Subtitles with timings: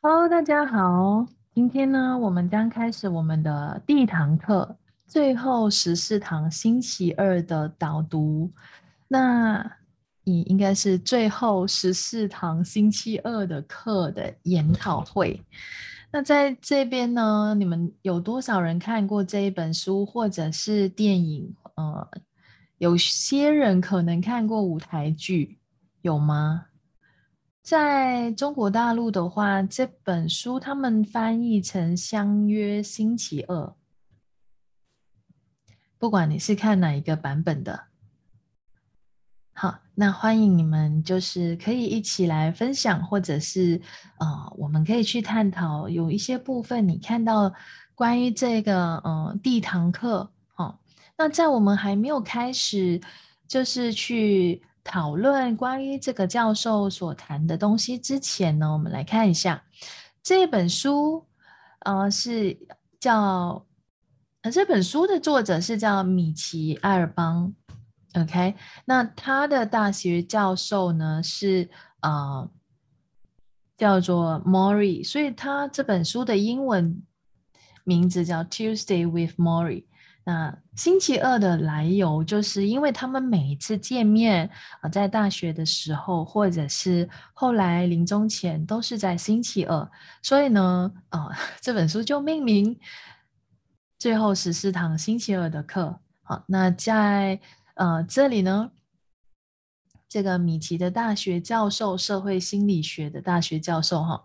[0.00, 1.26] Hello，大家好。
[1.52, 4.76] 今天呢，我们将开始我们的第一堂课，
[5.08, 8.48] 最后十四堂星期二的导读。
[9.08, 9.72] 那
[10.22, 15.42] 你应该是最后十四堂星期二的课的研讨会。
[16.12, 21.52] 那在这边呢，你们有多少人看过这一本书或者是电影？
[21.74, 22.08] 呃，
[22.78, 25.58] 有些人可能看过舞台剧，
[26.02, 26.66] 有吗？
[27.68, 33.54] 在中国大陆的话，这本书他们翻译成《相约星期二》。
[35.98, 37.88] 不管你是看哪一个版本的，
[39.52, 43.78] 好，那欢迎你们，就是可以一起来分享，或者是
[44.18, 47.52] 呃，我们可以去探讨有一些部分你看到
[47.94, 50.32] 关于这个呃第一堂课。
[50.54, 50.80] 好，
[51.18, 52.98] 那在我们还没有开始，
[53.46, 54.62] 就是去。
[54.88, 59.62] 讨论关于这个教授所谈的东西之前呢，我们来看一下
[60.22, 61.26] 这本书，
[61.80, 62.58] 呃，是
[62.98, 63.66] 叫
[64.40, 67.54] 呃这本书的作者是叫米奇·埃尔邦
[68.14, 68.54] ，OK，
[68.86, 71.68] 那他的大学教授呢是
[72.00, 72.50] 呃
[73.76, 77.02] 叫做 Mori，所以他这本书的英文
[77.84, 79.84] 名字叫 Tuesday with Mori。
[80.28, 84.50] 那星期二的来由，就是因为他们每一次见面
[84.82, 89.90] 啊，在大学的时候，或者是后来临终前，都是在星期二，
[90.22, 91.30] 所以呢，啊，
[91.62, 92.78] 这本书就命名
[93.98, 95.98] 最后十四堂星期二的课。
[96.22, 97.40] 好，那在
[97.76, 98.70] 呃这里呢，
[100.10, 104.22] 这个米奇的大学教授，社会心理学的大学教授，哈，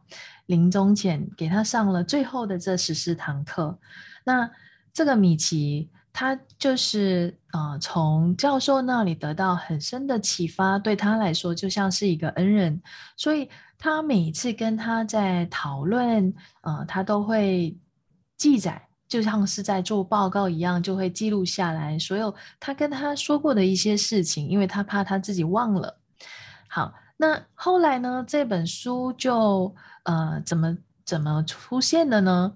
[0.47, 3.79] 临终前给他上了最后的这十四堂课。
[4.25, 4.51] 那
[4.93, 12.79] 这个米奇，他就是呃，从教授那里得到很深的启发，对他来说就像是一个恩人，
[13.17, 17.75] 所以他每次跟他在讨论，呃，他都会
[18.37, 25.99] 记载，就像是在做报告一样，就会记录下来所有他跟他说过的一些事情，因为他怕他自己忘了。
[26.67, 29.73] 好，那后来呢，这本书就
[30.03, 32.53] 呃，怎么怎么出现的呢？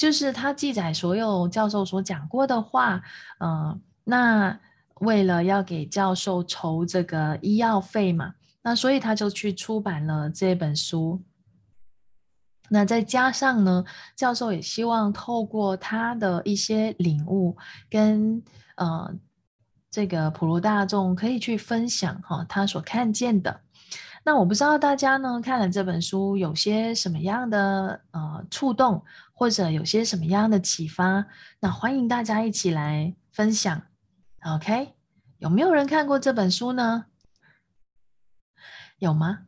[0.00, 3.02] 就是他记载所有教授所讲过的话，
[3.38, 4.58] 嗯，那
[5.00, 11.22] 为了要给教授筹这个医药费嘛，那所以他就去出版了这本书。
[12.70, 13.84] 那再加上呢，
[14.16, 17.54] 教授也希望透过他的一些领悟
[17.90, 18.42] 跟
[18.76, 19.14] 呃
[19.90, 23.60] 这个普罗大众可以去分享哈他所看见的。
[24.22, 29.02] 那我不知道大家呢看了这本书有些什么样的呃触动，
[29.40, 31.26] 或者有些什么样的启发？
[31.60, 33.82] 那欢迎大家一起来分享。
[34.44, 34.92] OK，
[35.38, 37.06] 有没有人看过这本书呢？
[38.98, 39.46] 有吗？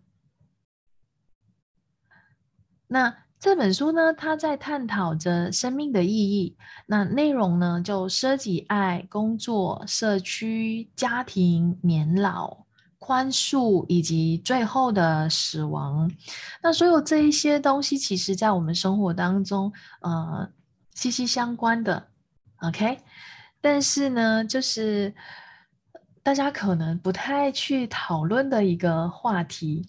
[2.87, 6.57] 那这本书呢，它在探讨着生命的意义。
[6.87, 12.62] 那内容呢，就涉及爱、工作、社区、家庭、年老。
[13.03, 16.09] 宽恕以及最后的死亡，
[16.63, 20.49] 那所有这一些东西，其实在我们生活当中，呃，
[20.95, 22.09] 息息相关的。
[22.59, 23.01] OK，
[23.61, 25.12] 但是呢，就是
[26.23, 29.89] 大家可能不太去讨论的一个话题。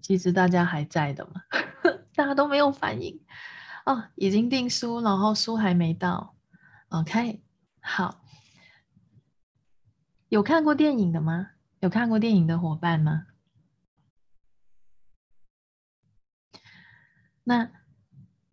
[0.00, 1.42] 其实大家还在的嘛，
[2.14, 3.20] 大家都没有反应
[3.86, 6.36] 哦，已经订书，然后书还没到。
[6.90, 7.42] OK。
[7.88, 8.20] 好，
[10.28, 11.50] 有看过电影的吗？
[11.78, 13.26] 有看过电影的伙伴吗？
[17.44, 17.70] 那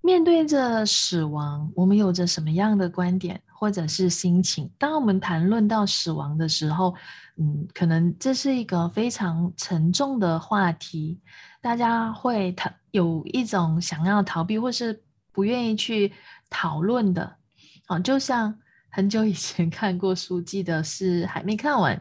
[0.02, 4.72] 面对着死亡，我们有着什么样的观点或者是心情？
[4.78, 6.96] 当我们谈论到死亡的时候，
[7.38, 11.20] 嗯，可能这是一个非常沉重的话题，
[11.60, 16.14] 大家会逃有一种想要逃避或是不愿意去
[16.52, 17.38] 讨论的，
[17.88, 18.60] 啊，就像。
[18.96, 22.00] 很久以前看过书，记得是还没看完，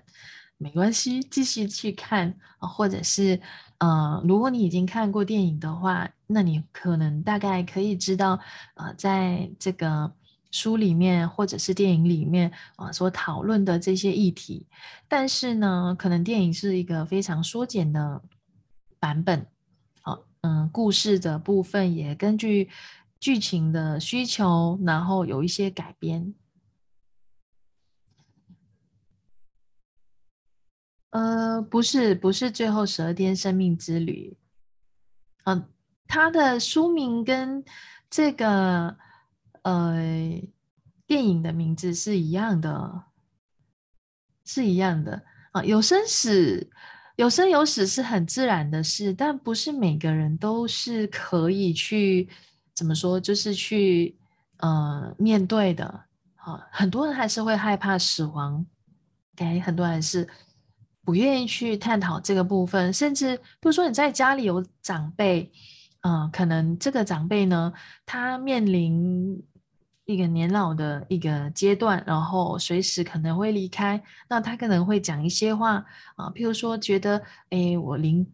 [0.59, 2.29] 没关系，继续去看
[2.59, 2.69] 啊。
[2.69, 3.41] 或者是，
[3.79, 8.39] 呃，如果你已经看过电影的话，那你可能大概可以知道，
[8.75, 10.13] 呃，在这个
[10.51, 14.67] 书里面或者是电影里面啊所讨论的这些议题。
[15.09, 18.21] 但是呢，可能电影是一个非常缩减的
[19.01, 19.47] 版本，
[20.03, 22.69] 好，嗯，故事的部分也根据
[23.19, 26.35] 剧情的需求，然后有一些改编。
[31.13, 34.37] 呃，不是，不是最后十二天生命之旅。
[35.45, 35.69] 嗯，
[36.09, 37.63] 它的书名跟
[38.09, 38.97] 这个
[39.63, 39.95] 呃
[41.07, 43.05] 电影的名字是一样的，
[44.45, 45.63] 是一样的啊。
[45.63, 46.71] 有生死，
[47.17, 52.27] 有生有死是很自然的事，但不是每个人都是可以去
[52.75, 54.17] 怎么说，就是去
[54.59, 56.05] 呃面对的。
[56.37, 58.67] 啊，很多人还是会害怕死亡
[59.35, 60.27] ，OK，很多人是
[61.05, 65.51] 不愿意去探讨这个部分，甚至比如说你在家里有长辈，
[66.03, 67.73] 嗯，可能这个长辈呢，
[68.07, 69.43] 他面临
[70.05, 75.85] 一个年老的一个阶段，然后随时可能会离开，那他可能会讲一些话
[76.17, 78.27] 啊，譬如说觉得，哎，我临。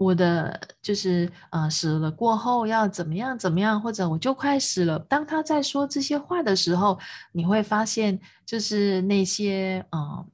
[0.00, 4.96] 我的就是呃死了过后要怎么样怎么样，或者我就快死了。
[5.08, 6.96] 当他在说这些话的时候，
[7.32, 10.24] 你会发现就是那些呃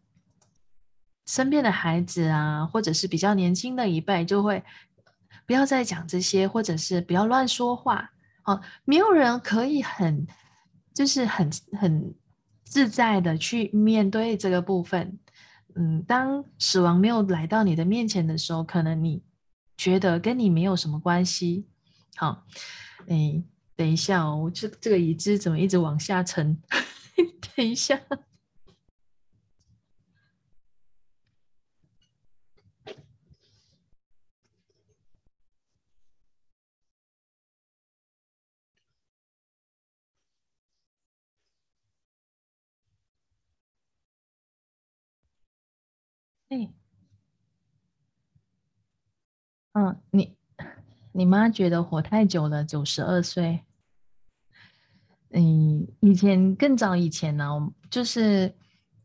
[1.27, 4.63] 身边的孩子啊，或者是比较年轻的一辈，就会
[5.47, 8.11] 不要再讲这些，或者是不要乱说话。
[8.45, 10.27] 哦，没有人可以很
[10.93, 12.15] 就是很很
[12.65, 15.19] 自在的去面对这个部分。
[15.77, 19.23] 嗯，当死亡没有来到你的面前的时候，可能你。
[19.77, 21.67] 觉得跟你没有什么关系。
[22.15, 22.45] 好，
[23.09, 23.43] 哎，
[23.75, 26.57] 等一下哦，这这个椅子怎么一直往下沉？
[27.57, 28.01] 等一下。
[46.55, 46.73] 哎。
[49.73, 50.37] 嗯，你
[51.11, 53.65] 你妈觉得活太久了，九十二岁。
[55.31, 57.45] 嗯，以前更早以前呢，
[57.91, 58.55] 就是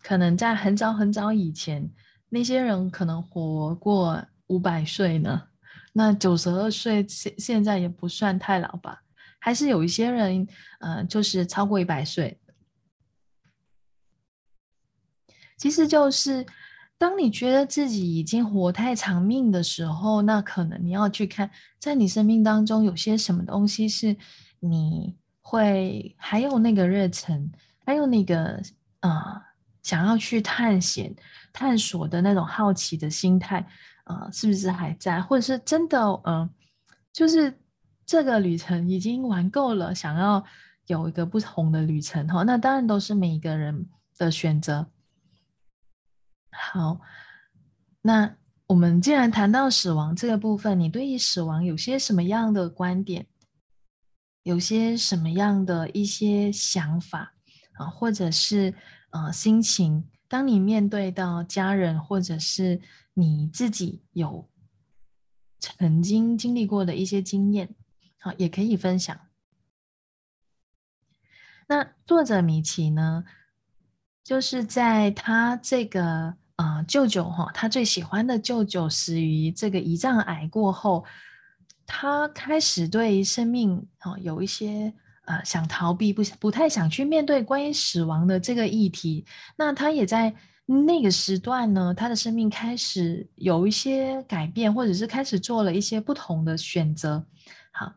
[0.04, 1.92] 可能在很早很早以前，
[2.30, 5.48] 那些人可能活过五百岁呢。
[5.94, 9.02] 那九十二岁现现在也不算太老吧？
[9.40, 10.48] 还是有一些人，
[10.81, 12.40] 呃，就是超过一百岁。
[15.57, 16.45] 其实就是。
[17.00, 21.50] 当你觉得自己已经活太长命的时候，那可能你要去看，
[21.80, 24.18] 在你生命当中有些什么东西是
[24.60, 27.50] 你会还有那个热忱，
[27.86, 28.62] 还有那个
[29.00, 29.42] 呃
[29.81, 31.16] 想要去探险、
[31.54, 33.66] 探索的那种好奇的心态，
[34.04, 35.22] 呃，是不是还在？
[35.22, 36.50] 或者是真的，嗯，
[37.13, 37.57] 就是
[38.06, 40.44] 这个旅程已经玩够了，想要
[40.88, 42.44] 有一个不同的旅程哈？
[42.44, 43.88] 那当然都是每一个人
[44.18, 44.86] 的选择。
[46.51, 47.01] 好，
[48.01, 48.36] 那
[48.68, 53.28] 我们既然谈到死亡这个部分，你对于死亡有些什么样的观点？
[54.44, 57.34] 有些什么样的一些想法
[57.74, 58.74] 啊，或者是
[59.12, 60.10] 呃心情？
[60.28, 62.81] 当你面对到家人，或者是
[63.13, 64.50] 你自己有
[65.60, 67.75] 曾经经历过的一些经验，
[68.19, 69.19] 好，也可以分享。
[71.68, 73.25] 那作者米奇呢，
[74.30, 76.31] 就是在他这个。
[76.60, 81.06] 啊，舅舅哈，他最喜欢的舅舅死于这个胰脏癌过后，
[81.88, 84.94] 他开始对生命啊有一些
[85.24, 89.24] 呃想逃避，不不太想去面对关于死亡的这个议题。
[89.56, 90.36] 那他也在
[90.66, 97.26] 那个时段呢，他的生命开始有一些改变，或者是开始做了一些不同的选择。
[97.72, 97.94] 好，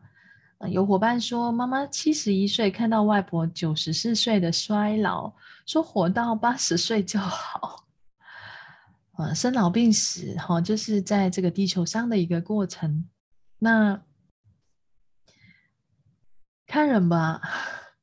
[0.69, 5.33] 有伙伴说，妈妈七十一岁看到外婆九十四岁的衰老，
[5.65, 7.85] 说活到八十岁就好。
[9.17, 13.07] 呃，生老病死，哈，就是在这个地球上的一个过程。
[13.59, 14.01] 那
[16.65, 17.39] 看人吧，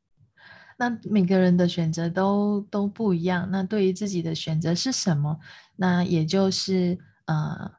[0.78, 3.50] 那每个人的选择都都不一样。
[3.50, 5.40] 那对于自己的选择是什么？
[5.74, 7.72] 那也就是呃，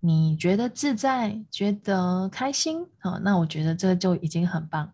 [0.00, 4.92] 你觉得自在，觉得开心，好，那我觉得这就已经很棒。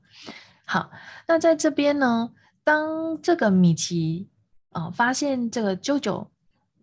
[0.66, 0.90] 好，
[1.26, 2.30] 那在这边呢，
[2.68, 4.28] 当这个米奇
[4.72, 6.30] 呃发现这个舅舅。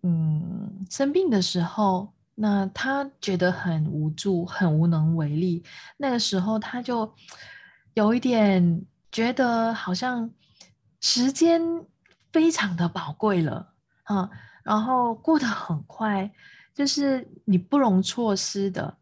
[0.02, 5.62] 嗯，生病的时候，那他觉得很无助，很无能为力。
[5.96, 7.14] 那个时候，他就
[7.94, 10.28] 有一点觉得好像
[11.00, 11.62] 时间
[12.32, 14.28] 非常的宝贵了啊，
[14.64, 16.28] 然后过得很快，
[16.74, 18.96] 就是你不容错失的。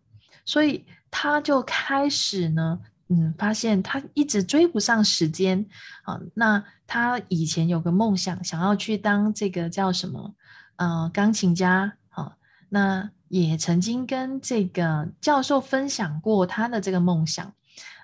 [0.44, 5.64] 所以他就开始呢，嗯，发现他一直追不上时间
[6.04, 6.20] 啊。
[6.34, 10.34] 那他以前有个梦想，想要去当这个叫什么？
[10.76, 12.34] 呃，钢琴家，啊，
[12.68, 17.52] 那也曾经跟这个教授分享过他的这个梦想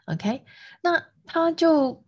[0.04, 0.44] ，OK，
[0.80, 2.04] 那他就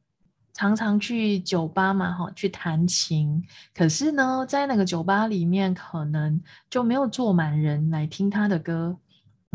[0.53, 3.43] 常常去酒吧嘛，哈，去弹琴，
[3.75, 8.97] 可是呢，在那个酒吧里面，可能就没有坐满人来听他的歌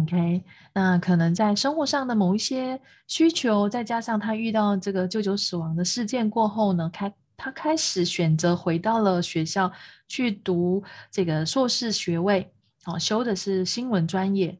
[0.01, 7.13] ，OK，那可能在生活上的某一些需求，再加上他遇到这个舅舅死亡的事件过后呢，开。
[7.39, 9.71] 他开始选择回到了学校
[10.07, 12.51] 去读这个硕士学位，
[12.85, 14.57] 哦，修的是新闻专业，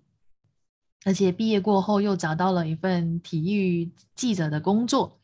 [1.03, 5.19] 而且毕业过后又找到了一份体育记者的工作。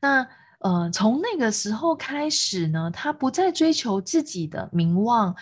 [0.00, 0.26] 那
[0.60, 5.36] 呃，从那个时候开始呢，他不再追求自己的名望，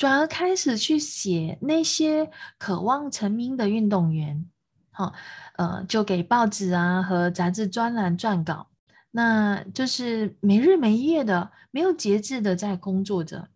[0.00, 4.46] 转而开始去写那些渴望成名的运动员。
[4.90, 5.12] 好，
[5.58, 8.68] 呃，就给报纸啊和杂志专栏撰稿，
[9.10, 13.46] 那就是没日没夜的、没有节制的在工作着。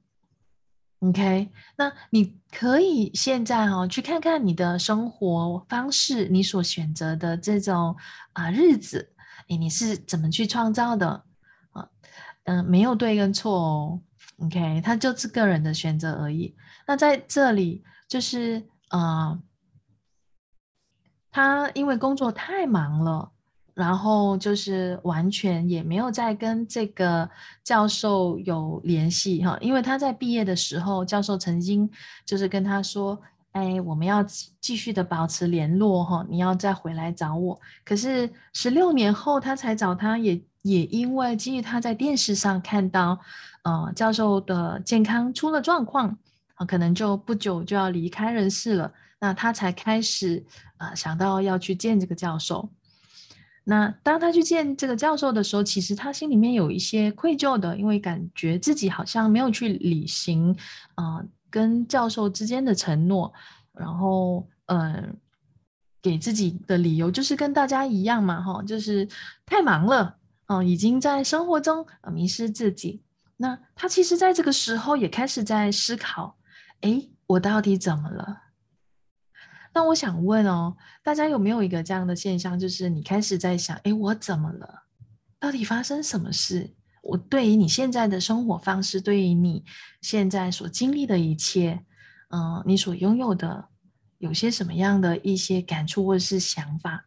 [0.99, 7.97] OK，那你可以现在哦去看看你的生活方式，你所选择的这种
[8.35, 9.15] 啊日子，
[9.49, 11.25] 哎，你是怎么去创造的
[11.71, 11.89] 啊？
[12.45, 14.01] 嗯，没有对跟错哦。
[14.39, 16.55] OK，他就是个人的选择而已。
[16.87, 19.39] 那在这里就是啊。
[21.37, 23.29] 他因为工作太忙了，
[23.75, 27.29] 然后就是完全也没有再跟这个
[27.65, 29.59] 教授有联系哈。
[29.61, 31.91] 因为他在毕业的时候，教授曾经
[32.25, 34.25] 就是跟他说：“哎，我们要
[34.61, 43.21] 继续的保持联络哈，你要再回来找我。”可是十六年后他才找他，也也因为基于他在电视上看到，
[43.65, 46.09] 呃，教授的健康出了状况
[46.55, 48.91] 啊，可能就不久就要离开人世了。
[49.21, 50.43] 那他才开始
[50.79, 52.69] 啊想到要去见这个教授。
[53.65, 60.57] 那当他去见这个教授的时候，其实他心里面有一些愧疚的，因为感觉自己好像没有去履行
[60.95, 63.33] 啊跟教授之间的承诺。
[63.73, 65.17] 然后，嗯，
[66.01, 69.09] 给自己的理由就是跟大家一样嘛，哈，就是
[69.47, 73.03] 太忙了，嗯，已经在生活中呃迷失自己。
[73.37, 76.39] 那他其实在这个时候也开始在思考：
[76.83, 78.43] 哎，我到底怎么了？
[79.73, 84.85] 那我想问哦，大家有没有一个这样的现象，就是你开始在想，哎，我怎么了？
[85.41, 86.75] 到底发生什么事？
[87.03, 89.65] 我对于你现在的生活方式，对于你
[90.01, 91.85] 现在所经历的一切，
[92.31, 93.69] 嗯，你所拥有的，
[94.19, 97.05] 有些什么样的一些感触或者是想法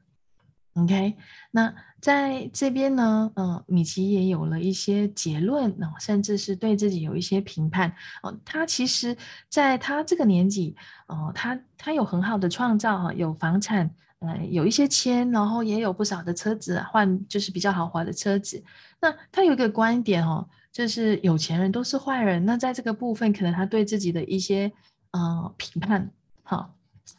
[0.78, 1.16] ？OK，
[1.52, 1.74] 那。
[2.00, 7.92] 在这边呢，嗯，米奇也有了一些结论，哦，甚至是对自己有一些评判，
[8.22, 9.18] 哦，他其实
[9.50, 10.76] 在他这个年纪，
[11.08, 18.64] 哦，他他有很好的创造，哈，有房产，呃，有一些钱，然后也有不少的车子换，就是比较豪华的车子。
[19.02, 22.46] 那他有一个观点，哦，就是有钱人都是坏人。
[22.46, 24.72] 那在这个部分，可能他对自己的一些，
[25.12, 26.12] 呃，评判，
[26.44, 26.76] 好，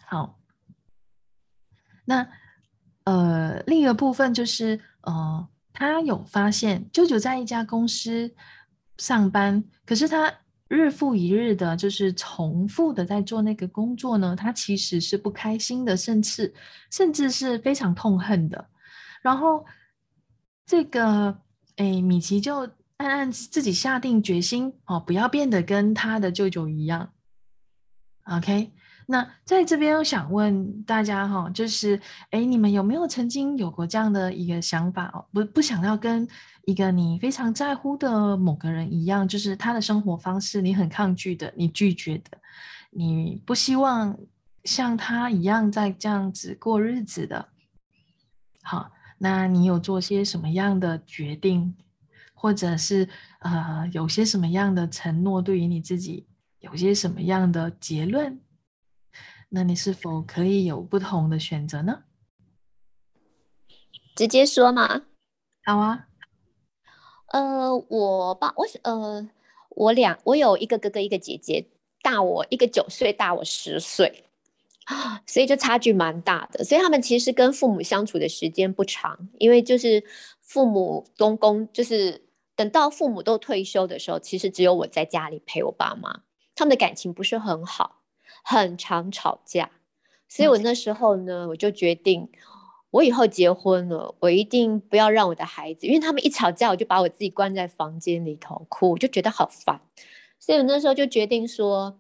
[0.07, 0.39] 好，
[2.05, 2.25] 那。
[3.09, 8.31] 呃，另一个部分就是，呃，他有发现，舅舅在一家公司
[8.99, 10.31] 上班，可是他
[10.69, 16.53] 日复一日的，就是重复的在做那个工作呢，他其实是不开心的，甚至
[16.91, 18.69] 甚至是非常痛恨的。
[19.23, 19.65] 然后，
[20.67, 21.39] 这个，
[21.77, 22.59] 哎，米奇就
[22.99, 27.11] 暗暗自己下定决心，哦，不要变得跟他的舅舅一样。
[28.25, 28.71] OK。
[29.11, 31.99] 那在这边，我想问大家哈，就是，
[32.29, 35.25] 哎，你们有没有曾经有过这样的一个想法哦？
[35.33, 36.29] 不，不想要跟
[36.67, 42.39] 一个你非常在乎的某个人一样，就是他的生活方式你很抗拒的，你拒绝的，
[42.91, 44.15] 你不希望
[44.65, 47.49] 像他一样在这样子过日子的。
[48.63, 51.75] 好，那你有做些什么样的决定，
[52.35, 56.27] 或者是呃，有些什么样的承诺，对于你自己
[56.61, 58.39] 有些什么样的结论？
[59.51, 62.05] 那你是否可以有不同的选择呢？
[64.15, 65.05] 直接说嘛。
[65.65, 66.09] 好啊。
[67.29, 69.29] 呃，我爸，我呃，
[69.71, 71.67] 我俩，我有一个哥哥，一个姐姐，
[72.03, 74.25] 大我一个九岁，大我十岁
[74.85, 76.65] 啊，所以就差距蛮大的。
[76.65, 80.03] 所以他们其实跟父母相处的时间不长，因为就是
[80.41, 86.23] 父母公公，就是等到父母都退休的时候，其实只有我在家里陪我爸妈，
[86.55, 87.98] 他们的感情不是很好。
[88.51, 89.71] 很常吵架，
[90.27, 92.31] 所以我那时候呢，我就决定，
[92.91, 99.83] 我以后结婚了，我一定不要让我的孩子，因为他们一吵架，我就把我自己关在房间里头哭，我就觉得好烦。
[100.41, 101.99] 所以我那时候就决定说，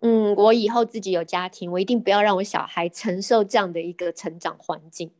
[0.00, 5.12] 嗯，我以后自己有家庭，我一定不要让我小孩承受这样的一个成长环境。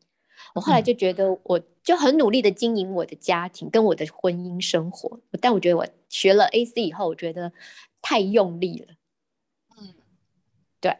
[0.56, 7.52] 我后来就觉得，我就很努力的经营我的家庭跟我的婚姻生活，但我觉得我学了 AC 以后，我觉得
[8.02, 8.94] 太用力了。
[10.84, 10.94] 对，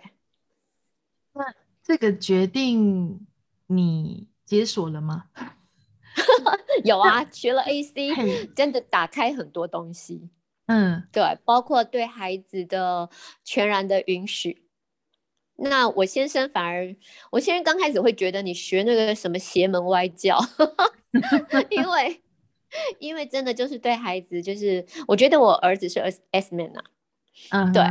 [1.35, 1.45] 那
[1.83, 3.27] 这个决定
[3.67, 5.27] 你解锁了吗？
[6.85, 7.95] 有啊， 学了 AC，
[8.57, 10.31] 真的打开很多东西。
[10.65, 13.11] 嗯，对，包括对孩子的
[13.45, 14.65] 全然的允许。
[15.57, 16.97] 那我先生反而，
[17.33, 20.41] 我先生刚开始会觉得你学那个什么邪门歪教，
[21.69, 22.23] 因为
[22.99, 26.85] 因为真的就是对孩子，就是我觉得我儿子是 S S man 啊，
[27.51, 27.83] 嗯，对，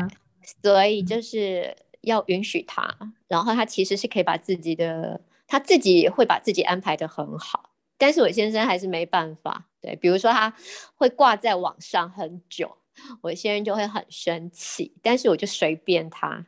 [0.61, 1.75] 所以就是。
[2.03, 2.85] 要允许他，
[3.29, 9.69] 然后他其实是可以把自己的他自己会把自己安排的很好，但是我先生还是没办法。
[9.79, 10.53] 对，比如说他
[10.95, 12.75] 会挂在网上很久，
[13.21, 16.45] 我先生就会很生气，但是我就随便他，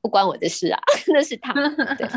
[0.00, 0.80] 不关我的事啊，
[1.12, 1.52] 那是他。
[1.96, 2.08] 对。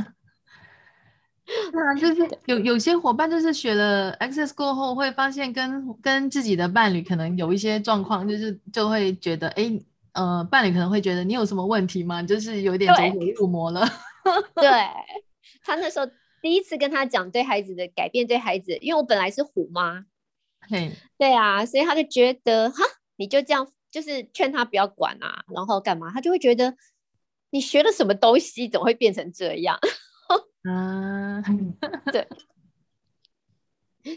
[1.73, 9.77] 啊，就是有有些伙伴就是学了 Access 过后，会发现跟跟自己的伴侣可能有一些状况，就是就会觉得，哎，
[10.13, 12.21] 呃，伴侣可能会觉得你有什么问题吗？
[12.23, 13.85] 就是有点走火入魔了。
[14.55, 14.69] 对
[15.63, 16.05] 他那时候
[16.41, 20.05] 第一次跟他讲对孩子的改变，对孩子，因为我本来是虎妈，
[20.69, 22.83] 嘿，对啊，所以他就觉得，哈，
[23.15, 26.75] 你就这样，就是劝他不要管啊，然后干嘛，他就会觉得
[27.49, 29.79] 你学了什么东西，怎么会变成这样？
[30.69, 31.41] 啊，
[32.11, 32.27] 对，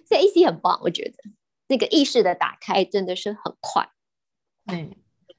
[0.06, 1.14] 这 AC 很棒，我觉得
[1.68, 3.88] 那个意识的打开真的是很快。
[4.66, 4.96] 对，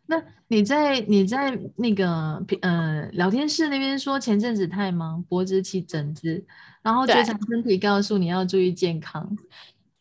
[0.08, 6.46] 那你在你在那个呃聊天室那边说前阵子太忙，脖子起疹子，
[6.82, 9.38] 然后觉察身体告诉你要注意健康。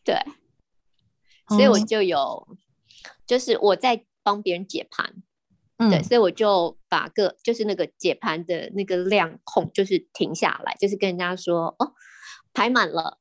[0.03, 0.15] 对，
[1.49, 2.47] 所以我就有，
[3.25, 5.13] 就是我在帮别人解盘。
[5.91, 11.93] 对，所以我就把个就是那个解盘的那个量控，就是停下来，就是跟人家说哦，
[12.51, 13.19] 排满了，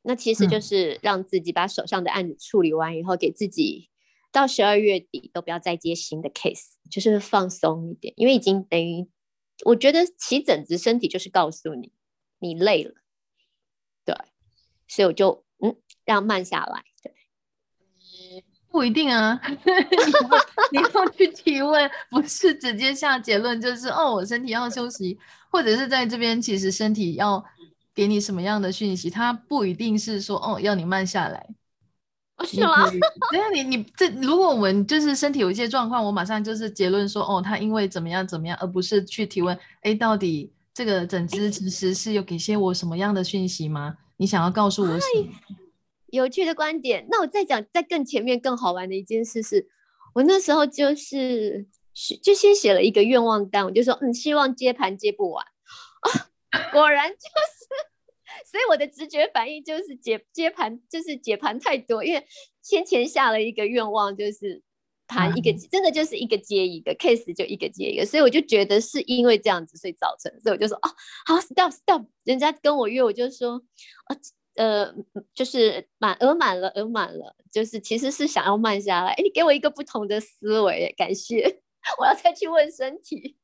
[0.00, 3.89] 那其实就是让自己把手上的案子处理完以后，给自己
[4.32, 9.08] 到十二月底都不要再接新的 case，就是放松一点，因为已经等于
[9.64, 11.92] 我觉得起疹子，身体就是告诉你
[12.38, 12.94] 你累了，
[14.04, 14.14] 对，
[14.88, 17.14] 所以我就嗯让慢下来，对。
[18.72, 19.40] 不一定啊，
[20.70, 25.18] 你要去提问，不是直接下结论，就是哦，我身体要休息，
[25.50, 27.44] 或者是在这边，其实身体要
[27.92, 31.48] 给你什么样的讯息，它不一定是说哦，要你慢下来，
[32.44, 32.90] 是吗？
[33.30, 43.96] 对啊，你你这如果我们就是身体有一些状况，我马上就是结论说哦，他因为怎么样怎么样，而不是去提问，哎，到底这个整只其实是有给些我什么样的讯息吗？
[44.16, 45.56] 你想要告诉我什么？
[46.06, 49.68] 有趣的观点，那我再讲，在更前面更好玩的一件事是，
[50.14, 51.66] 我那时候就是
[52.22, 55.44] 就先写了一个愿望单，我就说，嗯，希望接盘接不完
[56.00, 56.10] 啊，
[56.72, 57.59] 果然就是，
[58.44, 62.26] 所以我的直觉反应就是接接盘就是解盘太多，因为
[62.62, 64.62] 先前下了一个愿望，就是
[65.06, 70.90] 盘一个真的就是一个接一个 case 就一个接一个，所以我就觉得是因为这样子所以造成，所以我就说，哦，
[71.26, 73.62] 好，stop stop，人家跟我约，我就说，
[74.04, 74.16] 啊。
[74.56, 74.92] 呃，
[75.32, 79.12] 就是满额满了，额满了，就是其实是想要慢下来。
[79.12, 81.60] 哎，你给我一个不同的思维，感谢。
[81.98, 83.36] 我要再去问身体。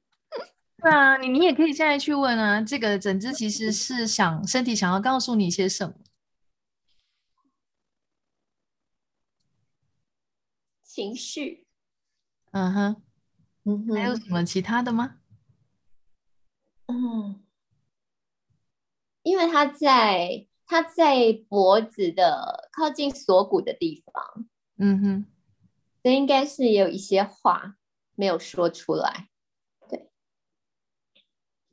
[0.79, 2.61] 对啊，你你也可以现在去问啊。
[2.61, 5.95] 这个整只其实是想身体想要告诉你些什么？
[10.83, 11.67] 情绪。
[12.53, 13.03] 嗯哼，
[13.65, 15.17] 嗯哼，还有什么其他的吗？
[16.87, 17.43] 嗯，
[19.23, 20.47] 因为他在。
[20.69, 25.27] 它在脖子的靠近锁骨的地方，嗯哼，
[26.03, 27.77] 这应该是有一些话
[28.17, 29.36] 没有说出来，对，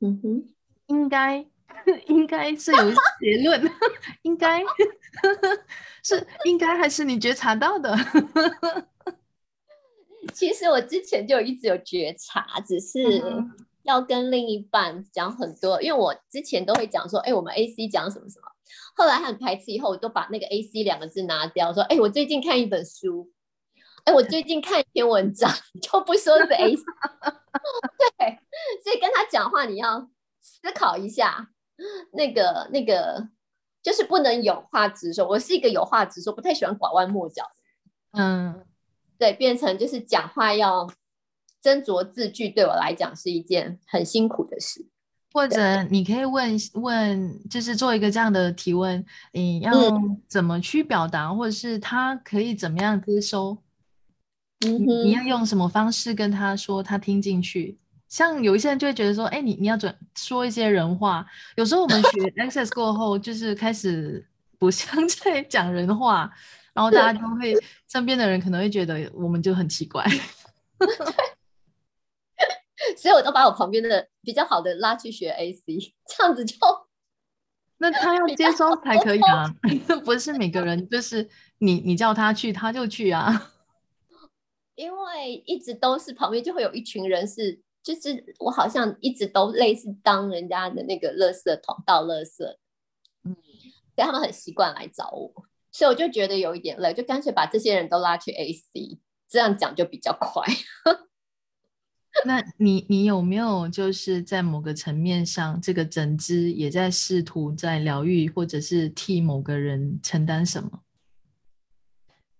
[0.04, 0.44] 嗯哼，
[0.88, 1.46] 应该
[2.08, 3.70] 应该是有结论，
[4.20, 4.62] 应该
[6.04, 7.96] 是应该还是你觉察到的？
[10.34, 13.00] 其实我之前就一直有觉察，只是
[13.82, 18.48] 要跟另一半讲很多，因为我之前都会讲说，哎，我们 A C 讲什么什么。
[18.96, 23.30] 后来很排斥，以后我都把那个 A C 两个字拿掉，说：“哎，我最近看一本书，
[24.04, 26.82] 哎，我最近看一篇文章，就不说是 A C。
[28.18, 28.38] ”对，
[28.82, 30.08] 所以跟他讲话，你要
[30.42, 31.48] 思考一下，
[32.12, 33.28] 那个那个
[33.82, 35.26] 就是不能有话直说。
[35.26, 37.44] 我是一个有话直说，不太喜欢拐弯抹角。
[38.12, 38.64] 嗯，
[39.18, 40.86] 对，变成就是讲话要
[41.62, 44.86] 斟酌字句，对我来讲是一件很辛苦的事。
[45.32, 49.72] 或者你可以问问，就是做一个这样的提问，你要
[50.28, 53.58] 怎么去表达，或者是他可以怎么样接收？
[54.66, 57.78] 嗯你要用什么方式跟他说，他听进去？
[58.08, 61.26] 像有一些人就会觉得说，哎，你你要准说一些人话。
[61.56, 62.08] 有时候我们学
[62.42, 64.24] Access 过后，就是开始
[64.58, 66.30] 不像 在讲人话，
[66.72, 67.54] 然后大家就会
[67.90, 70.06] 身边的人可能会觉得我们就很奇怪。
[72.96, 75.64] 所以我都把我旁边的比较好的拉去学 AC，
[76.06, 76.56] 这样子就
[77.78, 79.52] 那他要接收才可以啊，
[80.04, 83.50] 不是每个人就是你你叫他去他就去啊。
[84.76, 92.44] 因为一直都是旁边就会有一群人是，就是我好像一直都类似当人家的那个垃圾桶倒垃圾，
[93.24, 93.36] 嗯，
[93.94, 95.32] 所以他们很习惯来找我，
[95.70, 100.44] 所以我就觉得有一点累，就干脆把这些人都拉去 AC，这样讲就比较快。
[102.24, 110.80] 那你你有没有就是在某个层面上，这个整支也在试图在疗愈，或者是替某个人承担什么？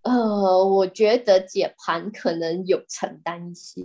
[0.05, 3.83] 呃，我觉得解盘可能有承担一些，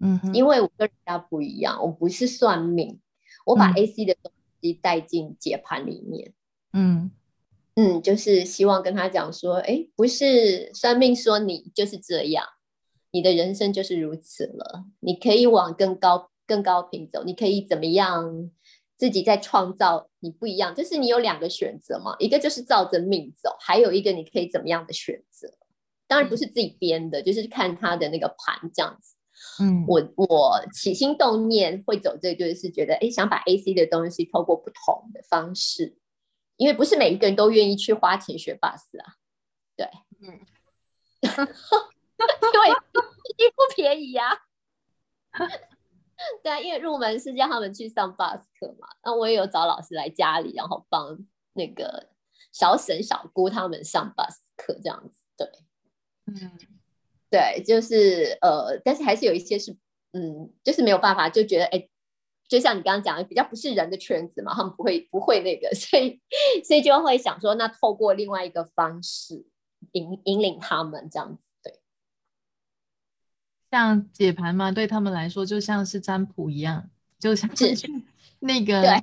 [0.00, 3.00] 嗯，因为我跟人家不一样，我不是算命，
[3.44, 6.32] 我把 AC 的东西带进解盘里面，
[6.72, 7.10] 嗯
[7.74, 12.44] 嗯，就是希望跟他讲说，哎，不是算命说你就是这样，
[13.10, 18.50] 你的人生就是如此了，你可以往更高更高频走，你可以怎么样？
[18.98, 25.48] 自己在创造你不一样，就是你有两个选择嘛，一个就是照着命走，还有一个你可以怎么样的选择。
[26.08, 29.14] 当然不是自己编的，就是看他的那个盘这样子。
[29.62, 35.96] 嗯，我我起心动念会走这对，是觉得哎，想把 AC 的东西透过不同的方式，
[36.56, 39.14] 因为不是每一个人都愿意去花钱学 bus 啊。
[39.76, 39.86] 对，
[40.20, 40.40] 嗯，
[41.22, 42.70] 对，
[43.36, 44.42] 一不便宜呀。
[46.42, 51.16] 对啊，因为入门是叫他们去上 bus 课嘛，那我也有找老师来家里，然后帮
[51.52, 52.08] 那个
[52.52, 55.24] 小沈小姑他们上 bus 课这样子。
[55.36, 55.48] 对，
[56.26, 56.58] 嗯，
[57.30, 59.76] 对，就是呃，但是还是有一些是，
[60.12, 61.88] 嗯，就是没有办法，就觉得哎，
[62.48, 66.20] 就像你刚刚讲的，比较不是人的圈子嘛，他们不会不会那个， 所以
[66.64, 69.46] 所以就会想说，那透过另外一个方式
[69.92, 71.47] 引引领他们这样子。
[73.70, 77.74] 像解盘嘛，对他们来说就像是占卜一样，就像是
[78.40, 79.02] 那个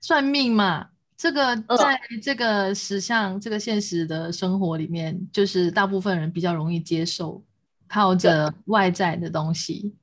[0.00, 0.88] 算命嘛。
[1.14, 7.40] 这个在这个实相、这个现实的生活里面，就是大部分人比较容易接受，
[7.86, 9.94] 靠着外在的东西。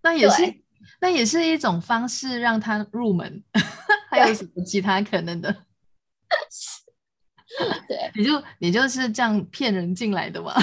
[0.00, 0.54] 那也是，
[1.00, 3.42] 那也是一种方式让他入门。
[4.08, 5.50] 还有什么其他可能的？
[7.88, 10.54] 对，你就你就是这样骗人进来的嘛。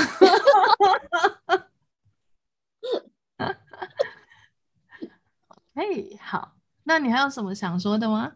[5.74, 5.84] 哎，
[6.20, 6.54] 好，
[6.84, 8.34] 那你还有什么想说的吗？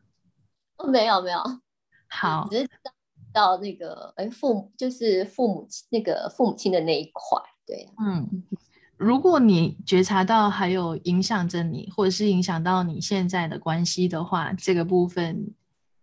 [0.78, 1.39] 哦，没有没有，
[2.08, 2.69] 好，只是
[3.34, 8.43] 到那个哎，父母就是父母亲那个父母亲的那一块，对，嗯，
[8.95, 15.54] 如果你觉察到还有影响着你，或者是影响到你现在的关系的话，这个部分，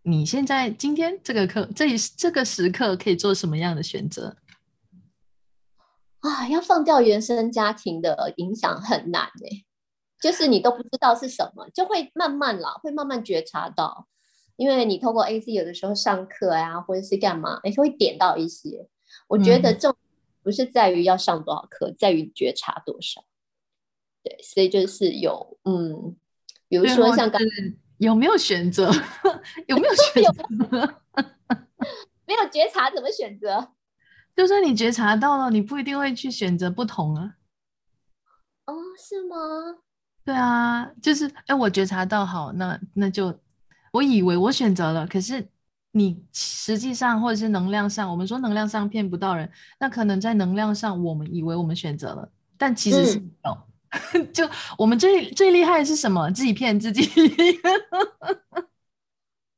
[0.03, 4.37] 你现在今天这个课这这个时刻可以做什么样的选择？
[6.21, 9.64] 啊，要放掉原生家庭的影响很难哎。
[10.23, 14.07] 就是你都不知道是什么，就会慢慢啦，会慢慢觉察到，
[14.55, 18.89] 因为你透过 AC 有的时候上课呀，或者是干嘛，哎，会点到一些。
[19.27, 19.95] 我觉得重
[20.45, 23.25] 不是在于要上多少课，在于觉察多少。
[24.23, 26.17] 对，所以就是有，嗯，
[26.69, 27.41] 比如说像刚
[27.99, 28.89] 有没有选择，
[29.67, 31.03] 有没有选择，
[32.25, 33.73] 没有觉察怎么选择？
[34.37, 37.35] 就算你觉察到了，你不一定会去选择不同啊。
[38.67, 39.37] 哦，是吗？
[40.25, 43.37] 对啊，就是哎，我觉察到好，那那就
[43.93, 45.47] 我以为我选择了，可是
[45.91, 53.59] 你实际上或者是能量上，我们说能量上骗不到人，那可能在能量上我们以为我们选择了，但其实是没有。
[54.33, 56.31] 就我们最最厉害的是什么？
[56.31, 57.03] 自己骗自己。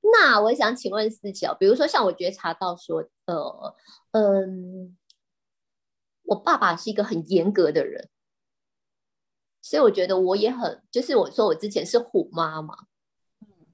[0.03, 3.73] 那我想请问四姐，比如说像我觉察到说，呃
[4.13, 4.97] 嗯，
[6.25, 8.09] 我爸爸是一个很严格的人。
[9.65, 12.77] 所以我觉得我也很，就是我说我之前是虎妈嘛，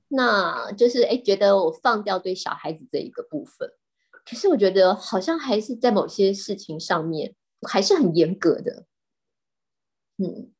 [0.07, 3.69] 那就是哎，觉得我放掉对小孩子这一个部分，
[4.25, 7.35] 可是我觉得好像还是在某些事情上面
[7.69, 8.87] 还是很严格的，
[10.19, 10.53] 嗯，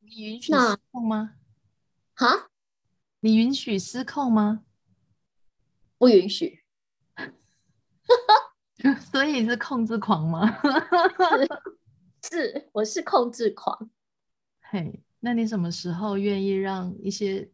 [0.00, 1.36] 你允许失控吗？
[2.14, 2.50] 哈？
[3.20, 4.64] 你允许失控吗？
[5.96, 6.62] 不允许，
[9.10, 10.46] 所以是控制狂吗？
[12.22, 13.90] 是，我是控制狂。
[14.72, 17.50] 嘿，那你什么时候愿意让一些，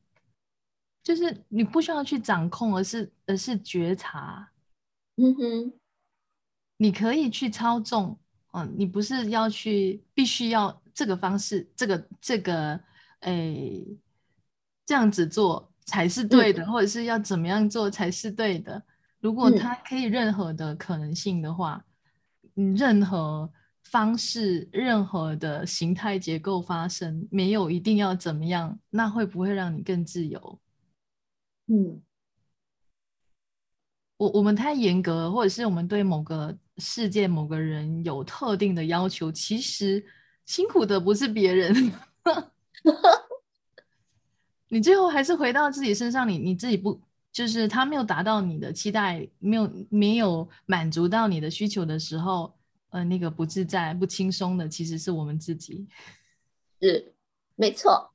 [1.02, 4.52] 就是你不需要去掌控，而是而是觉察，
[5.16, 5.72] 嗯哼，
[6.76, 8.18] 你可以去操纵，
[8.52, 12.78] 嗯，你不是要去必须要这个方式，这个这个，
[13.20, 13.82] 哎，
[14.84, 18.82] 这样子做才是对的，或者是要怎么样做才是对的？
[19.20, 21.82] 如果它可以任何的可能性的话，
[22.56, 23.50] 嗯，任何。
[23.90, 30.58] 方式，任何的形态结构发生，没有一定要怎么样，那会不会让你更自由？
[31.68, 32.02] 嗯，
[34.16, 40.04] 我我们太严格，或者是我们对某个事件、某个人有特定的要求，其实
[40.44, 41.92] 辛苦的不是别人，
[44.68, 47.00] 你最后还是回到自己身上，你你自己不
[47.32, 52.55] 就是他没有达到你的期待，没有没有满足到你的需求的时候。
[52.90, 55.86] 呃，那个不自在、不轻松的，其实是我们自己。
[56.80, 57.14] 是，
[57.54, 58.12] 没错。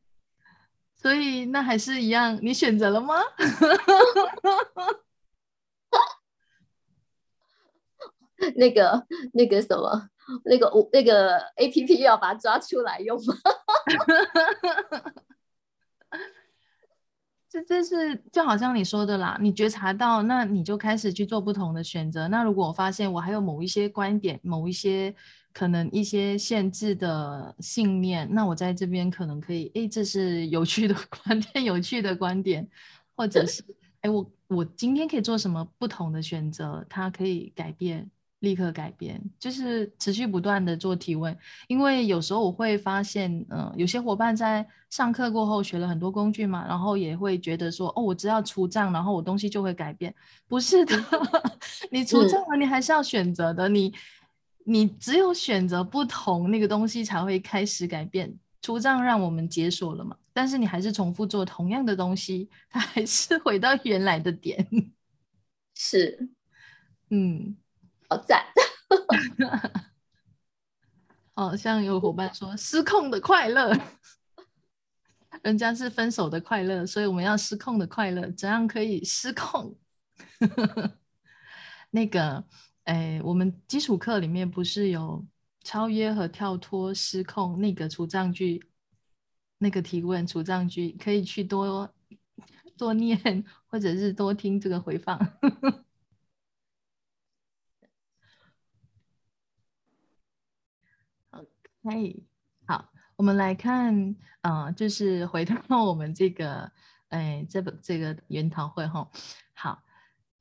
[0.96, 3.16] 所以那还是一样，你选择了吗？
[8.56, 10.10] 那个那个什么，
[10.46, 13.36] 那个我那个 A P P 要把它抓出来用吗？
[17.52, 22.30] 这这是就好像你说的啦，你觉察到，那你就开始去做不同的选择。
[22.30, 25.14] 那如果我发现我还有某一些观点、某一些
[25.52, 32.66] 可能一些限制的信念，那我在这边可能可以，哎，这是有趣的 观点，有趣的观点，
[33.18, 33.62] 或者是，
[34.00, 38.10] 哎，我我今天可以做什么不同的选择，它可以改变。
[38.42, 41.36] 立刻改变，就是持续不断的做提问，
[41.68, 50.14] 因为有时候我会发现，嗯，有些伙伴在上课过后学了很多工具嘛，然后也会觉得说，哦，我只要出账，然后我东西就会改变，
[50.48, 50.98] 不是的，
[51.92, 53.94] 你出账了，你还是要选择的，你
[54.66, 58.34] 你只有选择不同，那个东西才会开始改变。
[58.64, 64.68] 出账让我们解锁了嘛，但是你还是重复做同样的东西，它还是回到原来的点。
[65.76, 66.30] 是，
[67.10, 67.56] 嗯。
[68.12, 68.44] 好赞！
[71.36, 73.72] 哦，像有伙伴说失控的快乐，
[75.44, 79.78] 人家是分手的快乐，所以我们要失控的快乐，怎样可以失控？
[81.92, 82.44] 那个，
[82.84, 85.26] 哎，我们基础课里面不是有
[85.64, 88.62] 超越和跳脱失控那个除障句，
[89.58, 91.90] 那个提问除障句，可以去多
[92.78, 95.18] 多念，或者是多听这个回放。
[101.84, 102.14] 哎，
[102.68, 106.72] 好，我们来看，呃，就是回到 我们这个，
[107.10, 109.10] 哎，这个这个研讨会哈。
[109.54, 109.82] 好，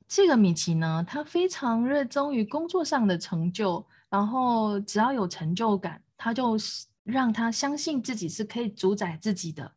[0.07, 6.55] 这个米奇呢，他非常热衷于工作上的成就，然后只要有成就感，他就
[7.03, 9.71] 让他相信自己是可以主宰自己的。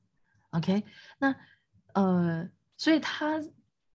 [0.50, 0.85] OK，
[1.18, 1.35] 那
[1.94, 2.46] 呃，
[2.77, 3.42] 所以他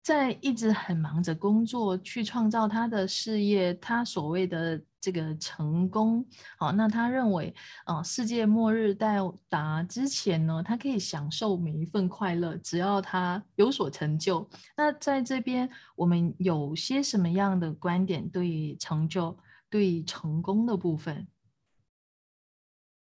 [0.06, 4.80] 在一直很忙着工作，去创造他的事业，他所谓的。
[4.98, 6.26] 这个成功，
[6.58, 14.50] 好，那他认为，啊，世界末日到达之前呢，他可以享受每一份快乐，只要他有所成就。
[14.76, 19.38] 那在这边，我们有些什么样的观点对于成就、
[19.70, 21.28] 对于成功的部分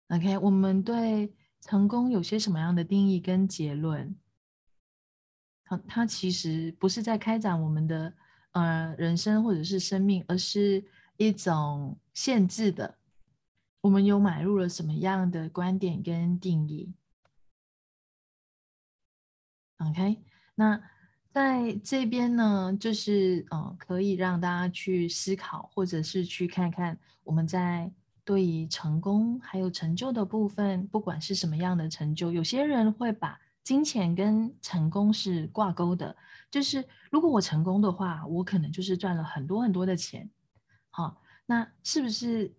[0.09, 4.15] ？OK，我们对成功有些什么样的定义跟结论？
[5.63, 8.13] 好，它其实不是在开展我们的
[8.51, 10.83] 呃人生或者是生命，而是。
[11.17, 12.97] 一种限制的，
[13.81, 16.91] 我们有买入了什么样的观点跟定义
[19.77, 20.23] ？OK，
[20.55, 20.81] 那
[21.29, 27.93] 在这边呢，就是呃，可以让大家去思考，或者是去看看我们在
[28.25, 36.15] 对于成功还有成就的部分，不管是什么样的成就，有些人会把金钱跟成功是挂钩的，
[36.51, 40.29] 就是如果我成功的话，我可能就是赚了很多很多的钱。
[40.89, 42.53] 好，那是不是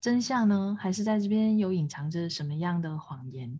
[0.00, 0.76] 真相呢？
[0.80, 3.58] 还是在这边有隐藏着什么样的谎言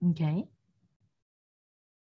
[0.00, 0.48] ？OK，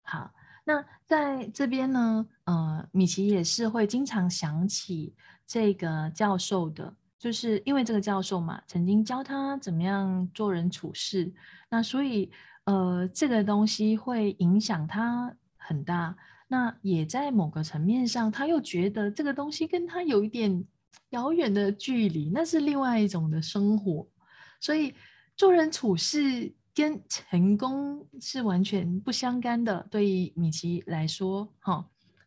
[0.01, 0.33] 好，
[0.63, 11.33] 那在这边呢，呃，米奇也是会经常想起这个教授的，就是因为这个教授嘛，曾经教他怎么样做人处事，
[11.69, 12.31] 那所以
[12.65, 16.15] 呃，这个东西会影响他很大。
[16.47, 20.63] 那也在某个层面上，他又觉得这个东西跟他有一点
[21.09, 24.07] 遥远的距离，那是另外一种的生活。
[24.59, 24.93] 所以
[25.35, 29.87] 做人处事跟成功是完全不相干的。
[29.89, 31.83] 对于米奇来说，哈，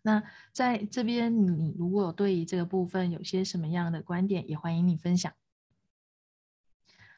[0.08, 5.32] 那在这边，你如果对于这个部分有些什么样的观点，也欢迎你分享。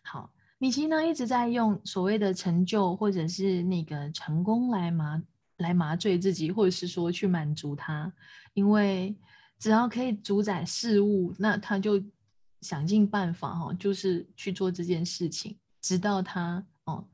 [0.02, 5.22] 好，米奇呢一直在用所谓的成就或者是那个成功来麻。
[5.60, 8.10] 来麻醉自己，或者是说去满足他，
[8.54, 9.14] 因为
[9.58, 12.02] 只要可以主宰事物，那他就
[12.62, 17.06] 想尽办法哈，就是去做这件事情，直到他哦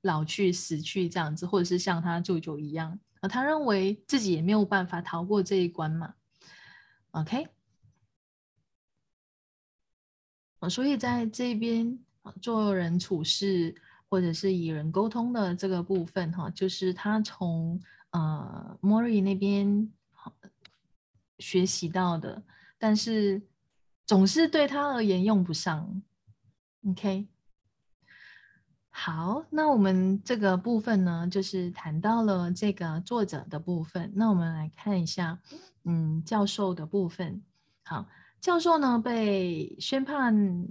[0.00, 6.14] 老去死去这样子，或者是像他舅舅一样啊，他认为自己也没有办法逃过这一关嘛。
[7.12, 7.48] OK，
[10.68, 13.74] 所以在这边啊做人处事。
[14.12, 17.80] 或者是与人沟通的这个部分，哈，就是他从
[18.10, 19.90] 呃莫瑞那边
[21.38, 22.42] 学习到的，
[22.76, 23.40] 但是
[24.04, 26.02] 总是对他而言用不上。
[26.86, 27.26] OK，
[28.94, 34.12] 好，那我们这个部分呢，就是谈到了这个作者的部分。
[34.14, 35.40] 那我们来看一下，
[35.84, 37.42] 嗯，教授的部分。
[37.82, 38.06] 好，
[38.40, 40.68] 教授呢被宣判。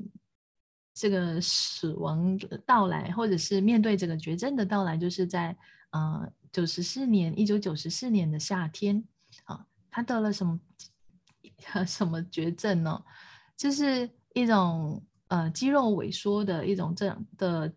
[0.94, 5.56] 这个死亡的到来，或者是面对这个绝症的到来，就是在
[5.92, 9.02] 呃九十四年，一九九十四年的夏天
[9.46, 10.60] 啊，他得了什么
[11.88, 13.02] 什么绝症呢？
[13.56, 17.74] 就是一种呃肌肉萎缩的一种症的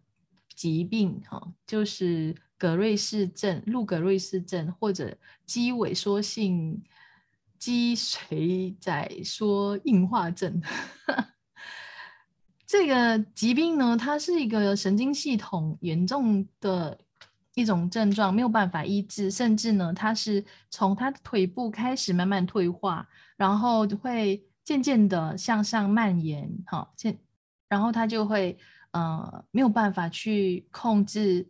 [0.55, 6.83] 疾病哈，就是格瑞氏症、路格瑞氏症或者肌萎缩性
[7.59, 10.63] 肌髓窄缩硬化症。
[12.67, 16.99] 这个疾病呢，它是一个神经系统严重的
[17.55, 27.17] 一种症状，没有办法医治，甚至呢，它是从他的腿部开始慢慢退化，然后会渐渐的向上蔓延，哈，渐，
[27.69, 28.59] 然后他就会
[28.95, 31.47] 呃没有办法去控制，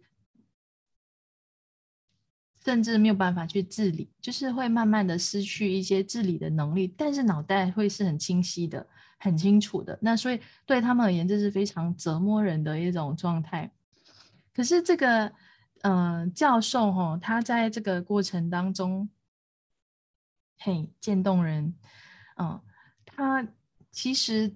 [2.64, 8.86] 甚至没有办法去治理，就是会慢慢的失去一些治理的能力，但是脑袋会是很清晰的。
[9.16, 13.70] 很清楚的，那所以对他们而言，这是非常折磨人的一种状态。
[14.52, 15.32] 可是这个，
[15.80, 19.08] 呃，教授哈，他在这个过程当中，
[20.58, 21.74] 嘿，渐冻人，
[22.36, 22.60] 嗯，
[23.06, 23.48] 他
[23.90, 24.54] 其实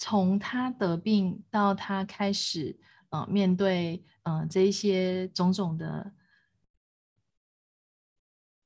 [0.00, 2.76] 从他得病到他开始，
[3.10, 6.12] 呃，面对，呃，这一些种种的。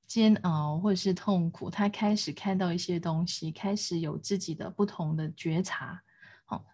[0.06, 6.04] 煎熬或者是痛苦，他开始看到一些东西，开始有自己的不同的觉察。
[6.44, 6.64] 好，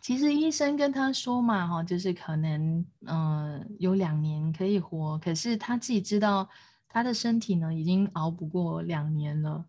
[0.00, 6.48] 其实医生跟他说嘛，哈，就是可能，嗯，有两年可以活，可是他自己知道
[6.88, 9.64] 他的身体呢，已经熬不过两年了。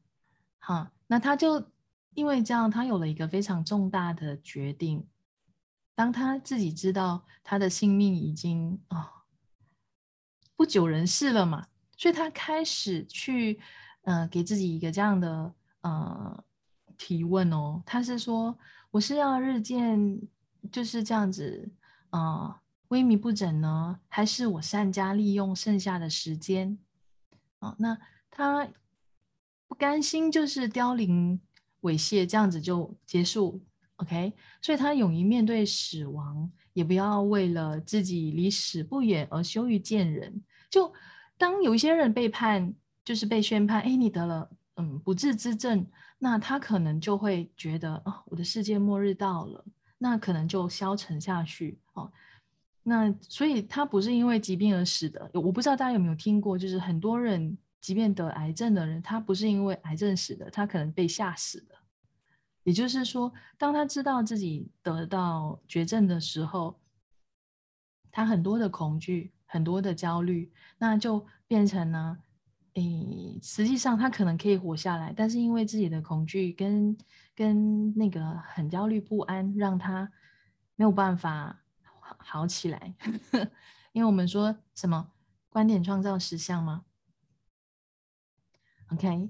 [0.59, 1.71] 哈，那他就
[2.15, 5.07] 因为这样，他有了一个非常重大的决定。
[5.93, 9.11] 当他自己知道他的性命已经啊。
[10.57, 13.59] 不久人世了嘛，所以他开始去，
[14.03, 16.45] 呃，给自己一个这样的呃
[16.97, 17.83] 提问哦。
[17.85, 18.57] 他是说，
[18.91, 20.17] 我是要日渐
[20.71, 21.69] 就是这样子，
[22.11, 22.55] 呃，
[22.87, 26.77] 萎靡不振呢，还是我善加利用剩下的时间？
[27.59, 27.97] 啊，那
[28.31, 28.65] 他
[29.67, 31.41] 不甘心就是凋零
[31.85, 33.63] 猥亵这样子就结束
[33.95, 34.33] ，OK？
[34.61, 36.51] 所以他勇于面对死亡。
[36.75, 40.43] 也不要为了自己离死不远而羞于见人。
[40.69, 40.91] 就
[41.37, 42.73] 当有一些人被判，
[43.05, 45.87] 就是被宣判，哎，你得了嗯不治之症，
[46.19, 49.63] 那他可能就会觉得哦，我的世界末日到了，
[49.97, 52.11] 那可能就消沉下去哦。
[52.83, 55.31] 那所以他不是因为疾病而死的。
[55.33, 61.75] 我不知道大家有没有听过，就是很多人即便得癌症的人，他不是因为癌症死的，他可能被吓死的。
[62.63, 66.79] 也就是说，当他知道自己得到绝症的时候，
[68.09, 72.17] 他很多的恐惧，很多的焦虑，那就变成呢，
[72.73, 76.97] 诶，实际上他可能可以活下来，但是因为自己的恐惧跟
[77.35, 80.11] 跟那个很焦虑不安，让他
[80.75, 81.61] 没有办法
[81.99, 82.95] 好起来。
[83.93, 85.11] 因为我们说什么
[85.51, 86.84] 观点创造实相吗
[88.91, 89.29] ？OK。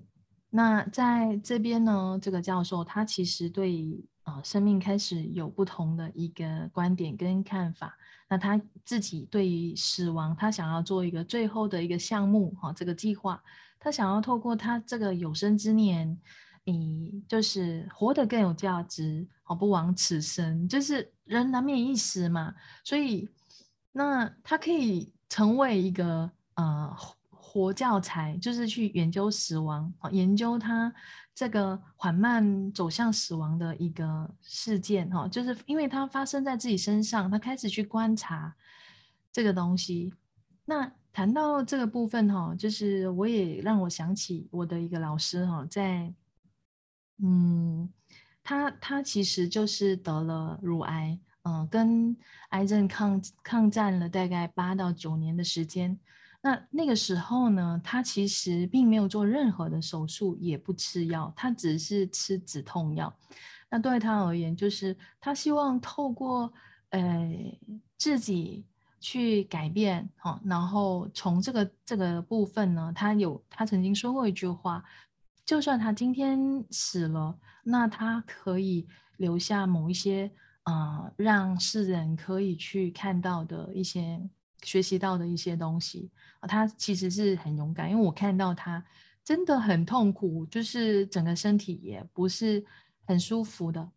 [0.49, 7.97] 那在这边呢，这个教授他其实对啊生命开始有不同的一个观点跟看法。
[8.29, 13.43] 那他自己对于死亡，他想要做一个最后的一个项目哈，这个计划，
[13.79, 16.17] 他想要透过他这个有生之年，
[16.63, 23.27] 你就是活得更有价值，好不枉此生，就是人难免一死嘛，所以
[23.91, 26.95] 那他可以成为一个呃。
[27.55, 30.93] 活教材就是去研究死亡，研究它
[31.33, 38.53] 这个缓慢走向死亡的一个事件，哈，就是因为它发生在自己身上，他开始去观察
[39.31, 40.13] 这个东西。
[40.65, 46.13] 那谈到这个部分，哈，就是我也让我想起我的一个老师，哈，在，
[47.23, 47.89] 嗯，
[48.43, 52.17] 他他其实就是得了乳癌，嗯，跟
[52.49, 55.97] 癌症抗抗战了大概八到九年的时间。
[56.45, 63.11] 那那个时候呢，他其实并没有做任何的手术，也不吃药，他只是吃止痛药。
[63.67, 66.53] 那对他而言，就是他希望透过
[66.91, 67.27] 呃
[67.97, 68.63] 自己
[68.99, 74.83] 去改变，哈，然后从这个这个部分呢，他有他曾经说过一句话，
[75.47, 78.87] 就算他今天死了，那他可以
[79.17, 80.31] 留下某一些
[80.65, 84.21] 呃让世人可以去看到的一些
[84.65, 86.11] 学习到的一些东西
[86.41, 86.47] 啊。
[86.47, 88.83] 他其实是很勇敢，因为我看到他
[89.23, 92.65] 真的很痛苦，就是整个身体也不是
[93.05, 93.89] 很舒服的。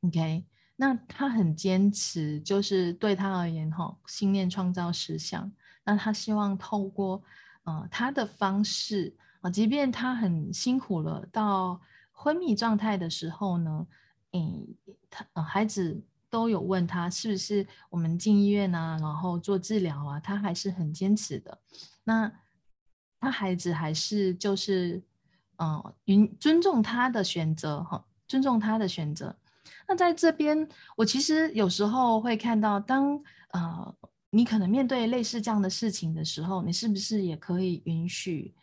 [0.00, 0.44] OK，
[0.76, 5.52] 那他很坚持，就是对他而言，哈，信念创造实相。
[5.84, 7.22] 那他希望透过
[7.62, 11.80] 呃他的方式啊，即便他很辛苦了，到
[12.10, 13.86] 昏迷状态的时候呢，
[14.32, 14.66] 嗯，
[15.08, 16.02] 他呃孩子
[16.32, 21.60] 都有问他是不是我们进医院啊，然后做治疗啊，他还是很坚持的。
[22.04, 22.32] 那
[23.20, 25.02] 他孩子还是就是
[25.56, 29.36] 嗯，允尊重他的选择哈，尊重他的选择。
[29.86, 30.66] 那在这边，
[30.96, 33.94] 我其实有时候会看到，当呃
[34.30, 38.54] 你可能面对类似这样的事情的时候，你是不是也可以允许？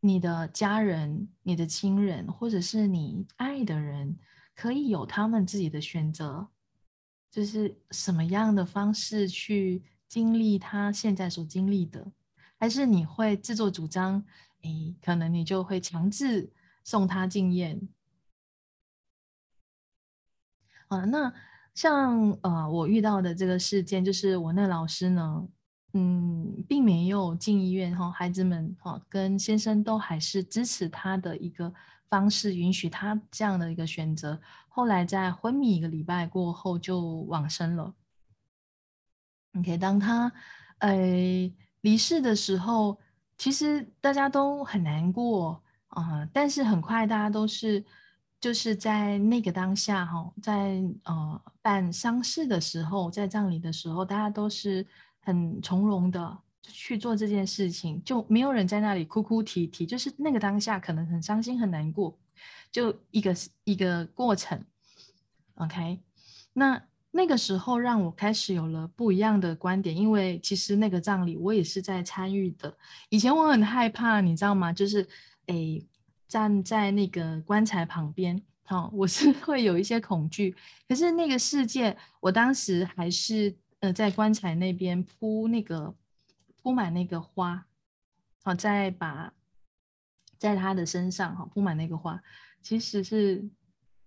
[0.00, 4.16] 你的家人、你的亲人，或者是你爱的人，
[4.56, 6.48] 可以有他们自己的选择，
[7.30, 12.10] 就是什么样的方式去经历他现在所经历的，
[12.58, 14.24] 还是你会自作主张？
[14.62, 16.50] 诶，可能你就会强制
[16.82, 17.88] 送他进院。
[20.88, 21.32] 啊，那
[21.74, 25.46] 像呃，我遇到的这个事件，就是我那老师呢。
[25.98, 31.72] 嗯，并没有进医院哈，孩子们哈跟先生都还是支持他的一个
[32.08, 34.40] 方式，允许他这样的一个选择。
[34.68, 37.94] 后来在昏迷一个礼拜过后就往生了。
[39.58, 40.32] OK，当他
[40.78, 40.96] 呃
[41.80, 42.98] 离世的时候，
[43.38, 47.84] 其实大家都很难过啊，但是很快大家都是
[48.40, 54.86] 就是在那个当下哈，在呃办丧事的时候，在葬礼的时候，大家都是。
[55.26, 56.38] 很从容的
[56.72, 62.18] 去做这件事情，就没有人在那里哭哭啼啼，就是那个当下可能很伤心很难过，
[62.70, 64.62] 就一个一个过程。
[65.54, 66.00] OK，
[66.52, 72.76] 那那个时候让我开始有了不一样的观点，因为其实那个葬礼我也是在参与的。
[73.08, 74.72] 以前我很害怕，你知道吗？
[74.72, 75.06] 就是
[75.46, 75.86] 诶
[76.28, 80.54] 站在那个棺材旁边，好，我是 会有一些恐惧。
[80.88, 83.56] 可是那个事件，我当时还是。
[83.80, 85.94] 呃，在棺材那边铺那个
[86.66, 87.64] 铺满那个花，
[88.42, 89.32] 好，再把
[90.36, 92.20] 在他的身上哈铺满那个花，
[92.60, 93.48] 其实是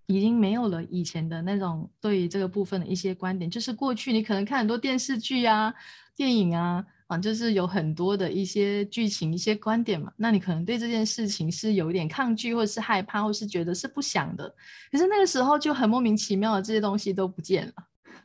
[0.07, 3.49] 已经没有了以前的那种对于这个部分的一些观点。
[3.49, 5.73] 就是过去你可能看很多电视剧啊、
[6.17, 10.11] 电影啊，啊，就是有很多的一些剧情、一些观点嘛。
[10.17, 14.53] 那你可能对这件事情是有一点抗拒，或者是害怕，或是觉得是不想的。
[14.91, 17.73] 可是那个时候就很莫名其妙的这些东西都不见了。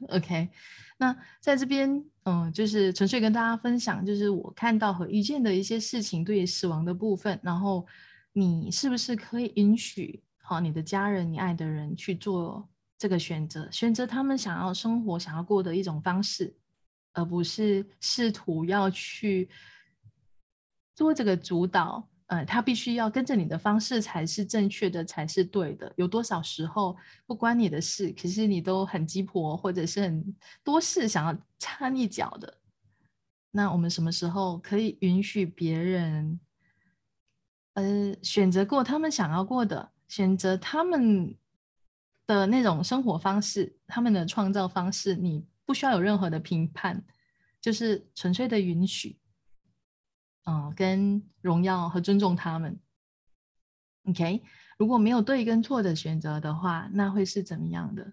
[0.08, 0.48] OK。
[0.96, 7.38] 那在这边，嗯，就是纯粹跟大家分享，就是我看到和遇见的一些事情，对于死亡的部分。
[7.42, 7.86] 然后
[8.32, 12.66] 你是不是可以允许好你的家人、你爱的人去做
[12.96, 16.56] 这个选择，选择他们想要生活、想要过的一种方式，
[17.12, 19.48] 而不是试图要去
[20.94, 22.08] 做这个主导。
[22.26, 25.92] 呃，他必须要跟着你的方式才是正确的，才是对的。
[25.96, 26.96] 有多少时候
[27.26, 32.58] 不关你的事，可是你都很鸡婆，或者是很多事想要插一脚的。
[33.50, 36.40] 那我们什么时候可以允许别人，
[37.74, 41.36] 呃，选择过他们想要过的，选择他们
[42.26, 47.04] 的那种生活方式，他们的创造方式，你不需要有任何的评判，
[47.60, 49.18] 就是纯粹的允许。
[50.44, 52.78] 嗯，跟荣耀和尊重他们。
[54.04, 54.42] OK，
[54.76, 58.12] 如果没有对跟错的选择的话，那会是怎么样的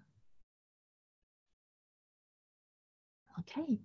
[3.38, 3.82] ？OK，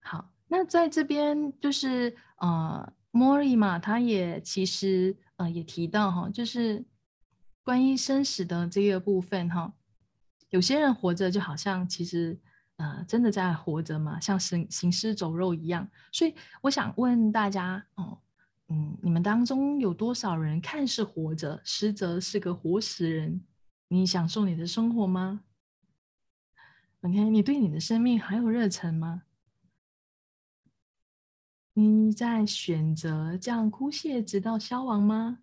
[0.00, 6.84] 好，那在这边就是呃，Mori 嘛，他也其实呃也提到哈，就是
[7.62, 9.72] 关于生死的这个部分哈，
[10.50, 12.38] 有些人活着就好像其实。
[12.82, 14.18] 呃，真的在活着吗？
[14.18, 15.88] 像行行尸走肉一样。
[16.10, 18.18] 所以我想问大家，哦，
[18.70, 23.40] 嗯，你们当中有多少人看似活着，实则是个活死人？
[23.86, 25.44] 你享受你的生活吗
[27.02, 29.22] ？OK，你对你的生命还有热忱吗？
[31.74, 35.38] 你在选择这样枯谢直到消亡吗？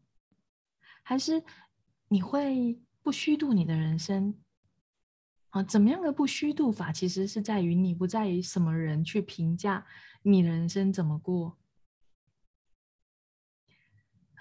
[1.04, 1.42] 还是
[2.10, 4.36] 你会不虚度你的人生？
[5.50, 9.86] 啊，怎么样的不虚度法，其实是在于你不在于什么人去评价
[10.22, 11.58] 你的人生怎么过。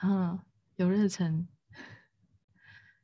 [0.03, 0.39] 嗯，
[0.77, 1.49] 有热忱。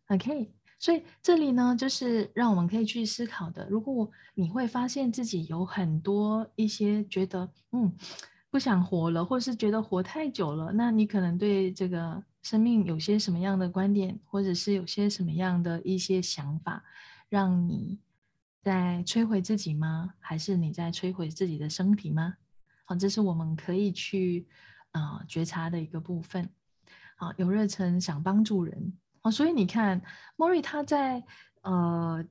[0.08, 3.66] OK，所以这里呢，就是让我们可以去思考的。
[3.70, 7.90] 如果你会发现自己有很多一些觉得嗯
[8.50, 16.84] 不想活了，或是觉得活太久了，那你可能对这个生命有些什么样的观点，或者是有些什么样的一些想法。
[17.34, 17.98] 让你
[18.62, 20.14] 在摧毁自己吗？
[20.20, 22.36] 还是你在摧毁自己的身体吗？
[22.84, 24.46] 好，这是我们可以去
[24.92, 26.48] 呃觉察的一个部分。
[27.16, 30.00] 好，有热忱想帮助人哦，所以你看，
[30.36, 31.20] 莫瑞他在
[31.62, 32.24] 呃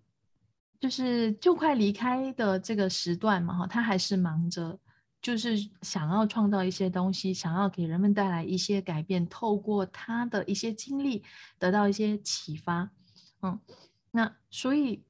[0.79, 4.79] 就是就快离开的这个时段嘛，哈，他还是忙着，
[5.21, 11.25] 就是想要创造一些东西，想要给人们带来一些改变，透过他的一些经历
[11.59, 12.89] 得到一些启发。
[13.41, 13.59] 嗯，
[14.15, 15.03] 那所以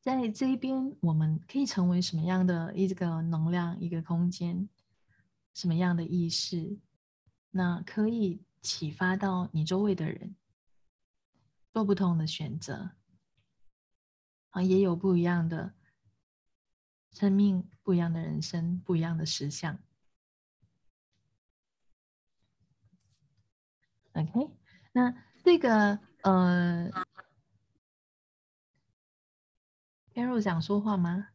[0.00, 4.66] 在这一边，我们可以成为什么样的一个能量、一个空间，
[5.52, 6.78] 什么样的意识，
[7.50, 10.34] 那可以启发到你周围的人，
[11.74, 12.92] 做不同的选择。
[14.50, 15.74] 啊，也有不一样的
[17.10, 19.78] 生命，不一样的人生，不一样的实相。
[24.14, 24.50] OK，
[24.92, 26.90] 那这个呃
[30.14, 31.28] ，Carol 想说话吗？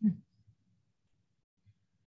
[0.00, 0.22] 嗯，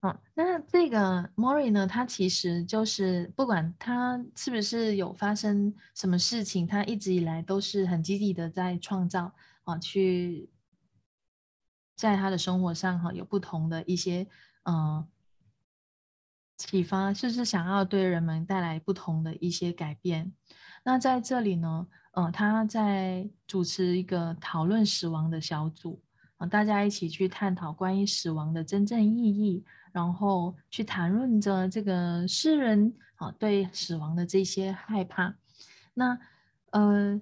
[0.02, 1.88] 好那这个 Mori 呢？
[1.88, 10.50] 他其实就是不管他是不是有发生什么事情，他一直以来都是很积极的在创造啊，去
[11.96, 14.28] 在他的生活上哈有不同的一些
[14.64, 15.08] 嗯
[16.58, 20.34] 启发，就是想要对人们带来不同的一些改变。
[20.84, 26.02] 那在这里呢，呃，他在主持一个讨论死亡的小组
[26.38, 29.64] 啊，大家一起去探讨关于死亡的真正意义。
[29.94, 35.32] 然后去谈论着这个诗人啊对死亡的这些害怕，
[35.94, 36.18] 那
[36.72, 37.22] 呃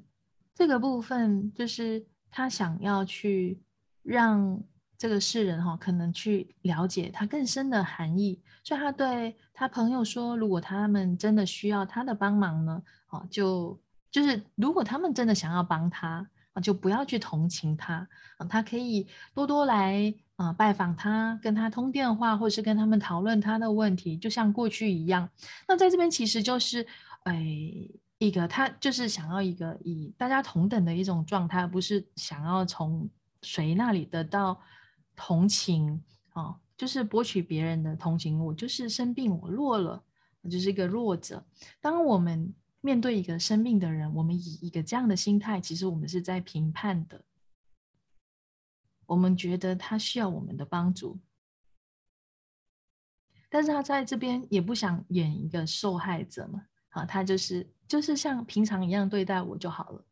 [0.56, 3.62] 这个部分就是他想要去
[4.04, 4.64] 让
[5.02, 13.82] 这个世人哈可能去了解他更深的含义，所以他对他朋友说，如果他们真的需要他的帮忙呢，啊就
[14.12, 20.14] 就是如果他们真的想要帮他啊，就不要去同情他啊，他可以多多来。
[20.36, 25.30] 啊，拜访他，跟他通电话，或是跟他们讨论他的问题，就像过去一样。
[25.68, 26.84] 那在这边其实就是，
[27.26, 27.45] 哎，
[28.18, 33.08] 一个他就是想要一个以大家同等的一种状态，不是想要从
[33.43, 34.60] 谁那里得到
[35.16, 38.43] 同情啊，就是博取别人的同情。
[38.43, 40.03] 我就是生病，我弱了，
[40.41, 41.45] 我就是一个弱者。
[41.80, 47.24] 当我们面对一个生病的人，我们以一个这样的心态，其实我们是在评判的。
[49.05, 51.20] 我们觉得他需要我们的帮助，
[53.49, 60.05] 但是他在这边也不想演一个受害者嘛，啊，他就是就是像平常一样对待我就好了，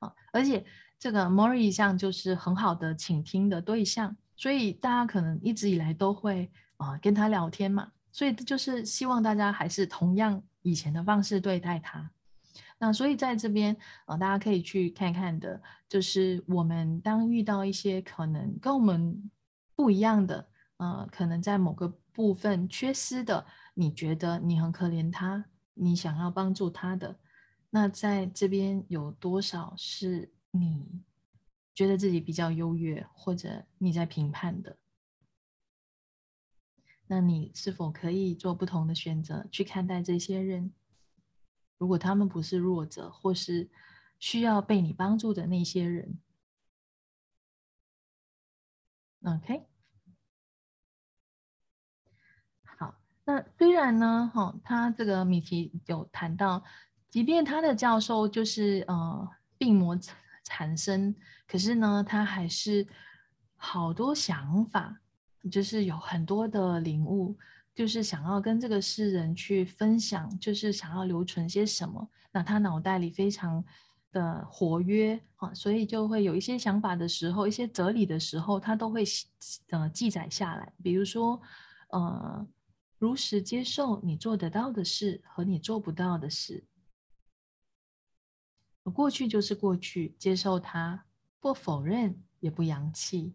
[0.00, 0.62] 啊，而且
[0.98, 12.10] 这个 Mori 像就是很好的倾听的对象，所以大家可能一直以来都会啊跟他聊天嘛，所以就是希望大家还是同样以前的方式对待他。
[12.76, 13.74] 那所以在这边，
[14.06, 19.30] 呃，大家可以去看看的，就是我们当遇到一些可能跟我们
[19.76, 20.46] 不一样的，
[20.78, 27.16] 呃，可能在某个部分缺失的，你觉得你很可怜他，你想要帮助他的，
[27.70, 30.84] 那在这边有多少是你
[31.74, 34.78] 觉得自己比较优越，或者你在评判的？
[37.06, 40.72] 那你是否可以做不同的选择去看待这些人？
[41.76, 43.68] 如果他们不是弱者，或是
[44.18, 46.18] 需要被你帮助的那些人
[49.22, 49.66] ，OK，
[52.62, 52.94] 好。
[53.24, 56.64] 那虽然呢，哈，他这个米奇有谈到，
[57.10, 59.94] 即便他的教授就是呃病魔
[60.44, 61.14] 产生，
[61.48, 62.86] 可是呢，他还是
[63.56, 65.00] 好多想法，
[65.50, 67.36] 就是有很多的领悟。
[67.74, 72.08] 就是想要跟这个诗人去分享，就是想要留存些什么。
[72.30, 73.64] 那他脑袋里非常
[74.12, 79.02] 的活跃啊，所以就会有一些想法的时候，一些哲理的时候，他都会
[79.70, 80.72] 呃记载下来。
[80.84, 81.42] 比如说，
[81.88, 82.46] 呃，
[82.96, 86.62] 如实接受你做得到的事和你做不到的事。
[88.90, 91.06] 过去就是过去，接受它，
[91.40, 93.34] 不否认，也不扬弃。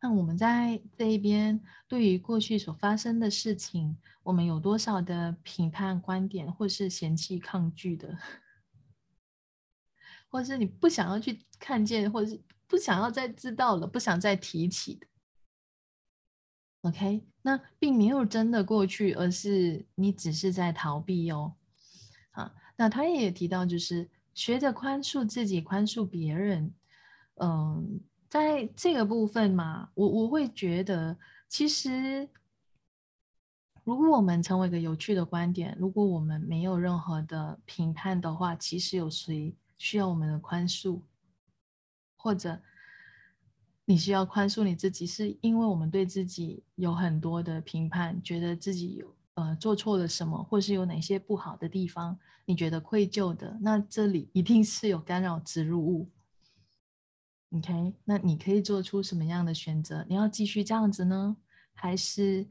[0.00, 8.18] 那我们在这一边，对于过去所发生的事情，我们有多少的评判观点，或是嫌弃、抗拒的，
[10.28, 15.06] 或是你不想要去看见，或是不想要再知道了，不想再提起的
[16.82, 21.54] ？OK，那并没有真的过去，而是你只是在逃避哦。
[22.32, 22.52] 啊，
[22.82, 26.74] 那他也提到，就是学着宽恕自己，宽恕别人，
[27.36, 28.00] 嗯。
[28.28, 31.14] 在这个部分嘛，我我会觉得，
[31.50, 32.26] 其实
[33.84, 41.02] 如果我们成为一个有趣的观点，如果我们没有任何的评判的话，其实有谁需要我们的宽恕，
[42.16, 42.58] 或者
[43.84, 56.10] 你需要宽恕你自己，是因为我们对自己有很多的评判，觉得自己有呃做错了什么，或是有哪些不好的地方，你觉得愧疚的，那这里一定是有干扰植入物。
[57.50, 60.06] OK，那你可以做出什么样的选择？
[60.08, 61.36] 你要继续这样子呢，
[61.74, 62.48] 还是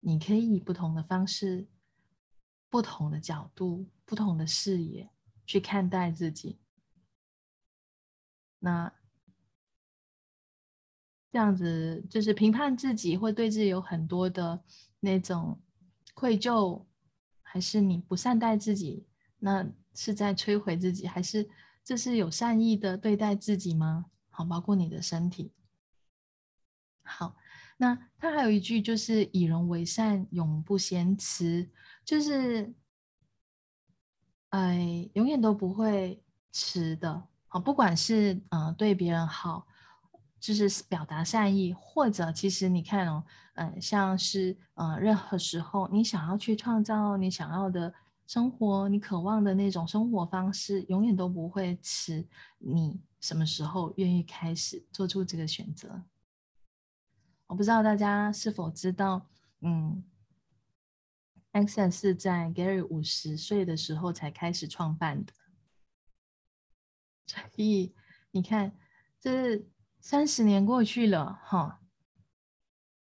[0.00, 1.66] 你可以以不同的方式、
[2.70, 5.10] 不同的角度、不同的视野
[5.44, 6.58] 去看待自己。
[8.60, 8.92] 那
[11.30, 14.64] 这样子就是评判自己，会对自己有很多的
[15.00, 15.60] 那种
[16.18, 16.84] 愧疚，
[17.42, 19.06] 还是你不善待自己？
[19.38, 19.64] 那
[19.94, 21.48] 是在摧毁自己，还是
[21.84, 24.06] 这是有善意的对待自己吗？
[24.28, 25.52] 好，包括你的身体。
[27.04, 27.36] 好，
[27.76, 31.70] 那他还有一句就是“以人为善，永不嫌迟”，
[32.04, 32.74] 就是
[34.48, 37.28] 哎，永远都不会迟的。
[37.46, 39.68] 好，不管是呃对别人好，
[40.40, 43.24] 就是表达善意，或者其实你看哦，
[43.54, 47.92] 嗯，像是呃任何时候你想要去创造你想要的
[48.26, 52.26] 生活，你渴望的那种生活方式，永远都不会迟。
[52.58, 56.02] 你什么时候愿意开始做出这个选择？
[57.46, 59.26] 我不知道大家是否知道，
[59.62, 60.04] 嗯
[61.52, 65.32] ，Access 是在 Gary 五十岁的时候才开始创办的。
[67.26, 67.94] 所以
[68.30, 68.76] 你看，
[69.18, 69.68] 这是
[70.00, 71.80] 三十年过去了，哈。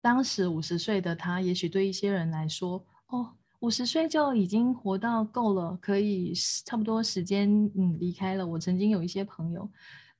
[0.01, 6.33] 当时五十岁的他，也许对一些人来说，哦，五十岁就已经活到够了，可以
[6.63, 8.45] 差不多时间，嗯，离开了。
[8.45, 9.69] 我曾经有一些朋友，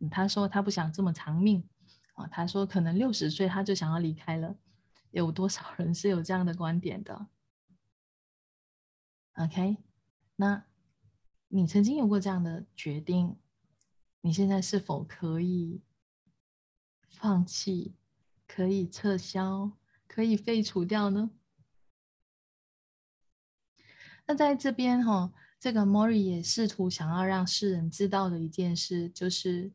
[0.09, 1.63] 他说他不想这么长命，
[2.16, 4.55] 啊，他说可能六十岁他就想要离开了。
[5.11, 7.28] 有多少人是有这样的观点的
[9.36, 9.78] ？OK，
[10.36, 10.66] 那
[11.47, 13.38] 你曾经有过这样的决定？
[14.22, 15.82] 你现在是否可以
[17.26, 17.95] 放弃？
[18.47, 19.71] 可以撤销？
[20.07, 21.32] 可以废除掉呢？
[24.28, 29.71] 那在这边哈，这个 Mori 也试图想要让世人知道的一件事，就是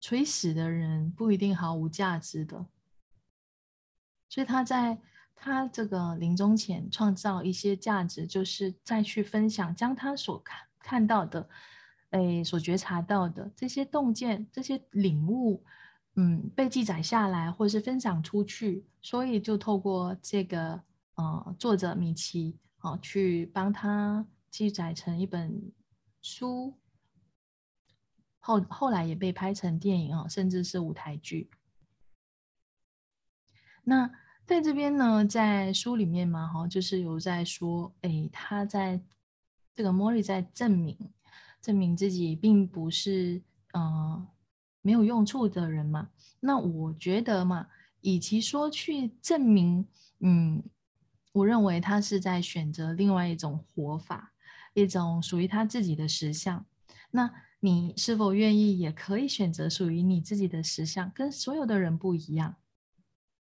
[0.00, 2.64] 垂死的人不一定毫无价值的。
[4.30, 4.98] 所以他在
[5.34, 11.46] 他这个临终前创造一些价值，就是再去分享，将他所看看到的。
[12.08, 15.62] 哎，所觉察到的这些洞见、这些领悟，
[16.16, 20.82] 嗯，被记载下来，或是分享出去，所以就透过这个
[21.14, 25.72] 呃作者米奇啊，去帮他记载成一本
[26.20, 26.74] 书，
[28.40, 31.50] 后后来也被拍成电影啊，甚至是舞台剧。
[33.84, 34.10] 那
[34.44, 39.00] 在这边呢，在书里面嘛，哈，就是有在说，哎，他在
[39.74, 41.12] 这个莫莉在证明。
[41.62, 43.42] 证明自己并不是
[43.72, 44.28] 呃
[44.86, 46.10] 没有用处的人嘛？
[46.38, 47.66] 那我觉得嘛，
[48.02, 49.84] 与其说去证明，
[50.20, 50.62] 嗯，
[51.32, 54.32] 我认为他是在选择另外一种活法，
[54.74, 56.64] 一种属于他自己的实相。
[57.10, 57.28] 那
[57.58, 62.54] 你是否愿意也可以选择属于你自己的实相，跟所有的人不一样？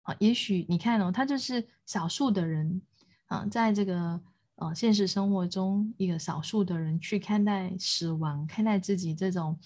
[0.02, 2.82] 啊，也许你看哦，他就是少数的人
[3.28, 4.20] 啊，在这个。
[4.62, 9.58] 呃，现实生活中一个少数的人去看待死亡，看待自己这种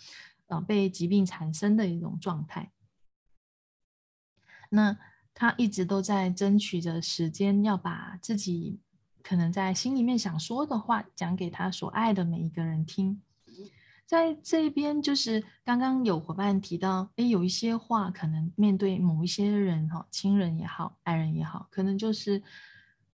[0.55, 2.71] 呃被疾病产生的一种状态。
[4.69, 4.97] 那
[5.33, 8.79] 他一直都在争取着时间，要把自己
[9.21, 13.21] 可能在心里面想说的话讲给他所爱的每一个人听。
[14.05, 22.41] 在这边，就是刚刚有伙伴提到，哎，有一些话可能面对某一些人哈，亲人也好，爱人也好，可能就是。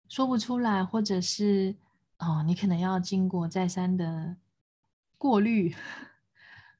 [0.07, 1.75] 说不出来，或者是
[2.19, 4.37] 哦，你可能要经过再三的
[5.17, 5.73] 过滤。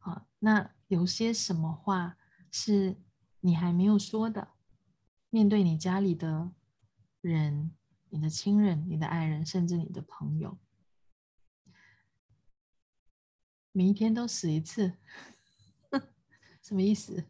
[0.06, 2.16] 好，那有些什么话
[2.52, 3.02] 是
[3.40, 4.50] 你还没有说的？
[5.32, 6.52] 面对你家里的
[7.22, 7.76] 人、
[8.10, 10.60] 你的亲人、你的爱人，甚至你的朋友，
[13.72, 14.94] 每一天都死一次，
[16.62, 17.26] 什么意思？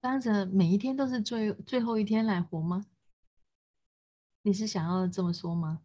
[0.00, 2.86] 当着每一天都是最最后一天来活吗？
[4.40, 5.82] 你是想要这么说吗？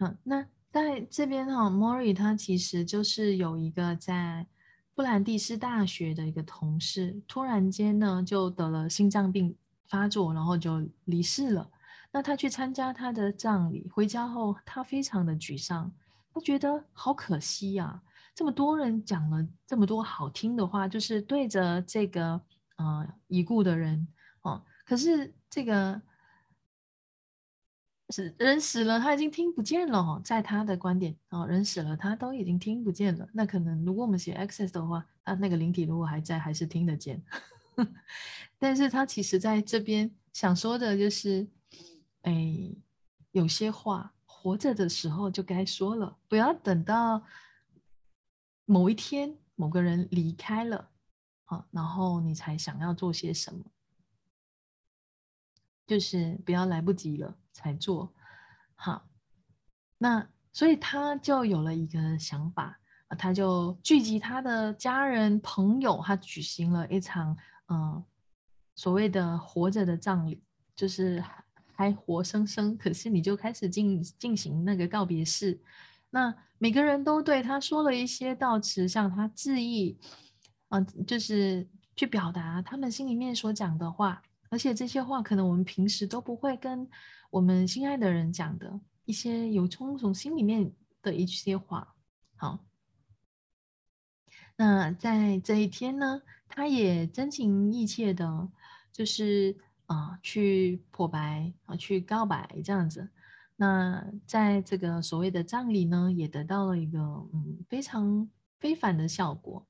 [0.00, 4.46] 嗯，那在这边哈，Mori 他其实就是有一个在
[4.94, 9.54] 布兰蒂斯大学的一个同事，突然间呢就得了心脏病
[9.88, 11.70] 发作，然后就离世了。
[12.12, 15.92] 那他去参加他的葬礼，回家后他非常的沮丧，
[16.32, 18.00] 他觉得好可惜呀。
[18.34, 22.40] 这么多人讲了这么多好听的话，就是对着这个
[22.76, 24.08] 呃已故的人
[24.42, 26.00] 哦，可是这个
[28.10, 33.28] 是人死了，他已经听不见了，在他的观点哦，人死了他都已经听不见了。
[33.32, 37.22] 那可能如果我们写 access 的话，啊，那个灵体如果还在，还是听得见。
[38.58, 41.46] 但是他其实在这边想说的就是，
[42.22, 42.74] 哎，
[43.32, 47.22] 有些话活着的时候就该说了，不要等到
[48.64, 50.90] 某一天某个人离开了，
[51.44, 53.64] 啊，然后你才想要做些什么，
[55.90, 58.14] 就是不要来不及了才做。
[58.76, 59.08] 好，
[59.98, 62.78] 那所以他就有了一个想法。
[63.18, 67.36] 他就聚集他的家人朋友，他举行了一场
[67.66, 68.00] 嗯
[68.76, 70.40] 所谓的活着的葬礼，
[70.76, 71.20] 就是
[71.72, 75.60] 还活生生，可是你就开始进进行那个告别式。
[76.10, 79.98] 那每个人都对他说了一些悼词，向他致意，
[80.68, 86.86] 啊，就是去表达他们心里面所讲的话，而且这些话可能我们平时都不会跟
[87.30, 90.70] 我们心爱的人讲的一些有从从心里面
[91.00, 91.94] 的一些话，
[92.36, 92.58] 好。
[94.56, 98.48] 那在这一天呢，他也真情意切的，
[98.92, 103.08] 就是啊，去破白啊，去告白这样子。
[103.56, 108.28] 那在这个所谓的葬礼呢，也得到了一个嗯非常
[108.58, 109.66] 非凡的效果。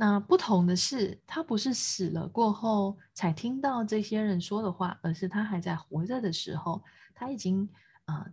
[0.00, 6.80] 那不同的是，他不是死了过后才听到这些人说的话，而是他还在活着的时候，
[7.14, 7.68] 他已经
[8.04, 8.24] 啊。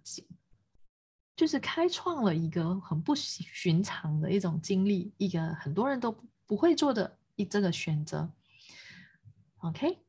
[1.37, 6.09] 就是开创了一个很不寻常的一种经历，一个很多人都
[6.47, 8.31] 不会做的一这个选择。
[9.57, 9.99] OK，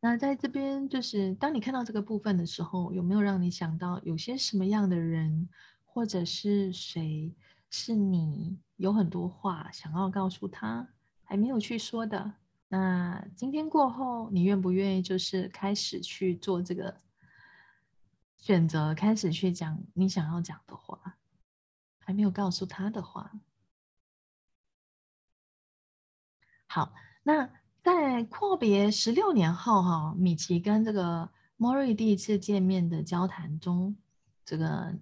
[0.00, 5.48] 那在这边就是当你看到这个部分的时候，有没有让你想到有些什么样的人，
[5.86, 7.34] 或者是谁
[7.70, 10.86] 是你有很多话想要告诉他，
[11.24, 12.34] 还没有去说的？
[12.68, 17.00] 那今天过后，你愿不愿意就是开始去做这个？
[18.38, 21.18] 选择开始去讲你想要讲的话，
[21.98, 23.30] 还没有告诉他的话。
[26.66, 27.50] 好，那
[27.82, 33.94] 在阔别十六年后，哈，米奇跟这个莫瑞第一次见面的交谈中，
[34.42, 34.94] 这个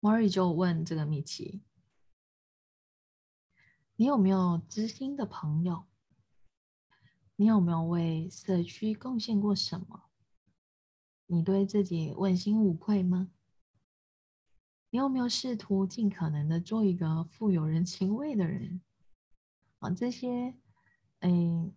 [0.00, 1.62] 莫瑞就问这个米奇
[3.96, 5.84] ：“你有没有知心的朋友？
[7.36, 10.04] 你有没有为社区贡献过什么？”
[11.32, 13.30] 你对自己问心无愧吗？
[14.88, 18.80] 你有没有试图尽可能的做一个富有人情味的人？
[19.78, 20.56] 啊，这些，
[21.20, 21.72] 嗯，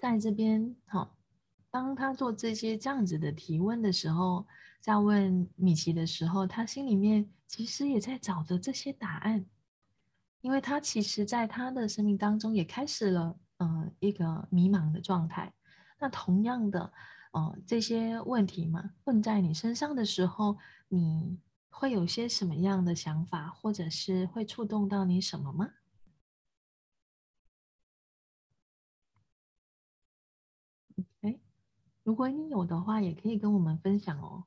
[0.00, 1.18] 在这边，好，
[1.70, 4.46] 当他做这些这样子的提问的时候，
[4.86, 9.44] 在问米奇的时候，他心里面其实也在找着这些答案，
[10.42, 15.52] 因为他其实在他的生命当中也开始了，呃，一个迷茫的状态。
[15.98, 16.92] 那同样的。
[17.32, 20.56] 哦，这些问题嘛，问在你身上的时候，
[20.88, 21.36] 你
[21.68, 25.70] 会有些什么样的想法，或者是会触动到你什么吗？
[31.22, 31.38] 哎，
[32.04, 34.44] 如果你有的话，也可以跟我们分享哦。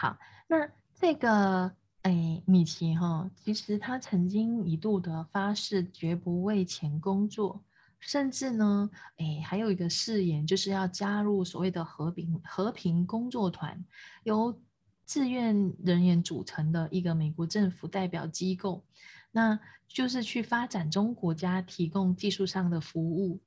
[0.00, 0.56] 好，那
[0.94, 7.64] 这个哎，米奇哈，其实他曾经一度的发誓，绝不为钱工作。
[7.98, 13.84] 甚至呢，哎，还有一个誓言，就是要加入所谓的和平和平工作团，
[14.22, 14.56] 由
[15.04, 18.84] 志愿人员组成的一个美国政府代表机构，
[19.32, 23.40] 那就是去发展中国家提供技术上的服务，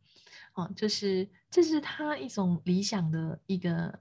[0.56, 3.98] 哦，就是这是他一种理想的一个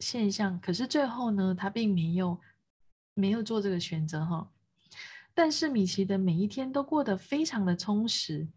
[0.00, 0.58] 现象。
[0.60, 2.40] 可是最后呢，他并没有
[3.14, 4.50] 没有做这个选择哈。
[5.32, 8.48] 但是米奇的每一天都过得非常的充实。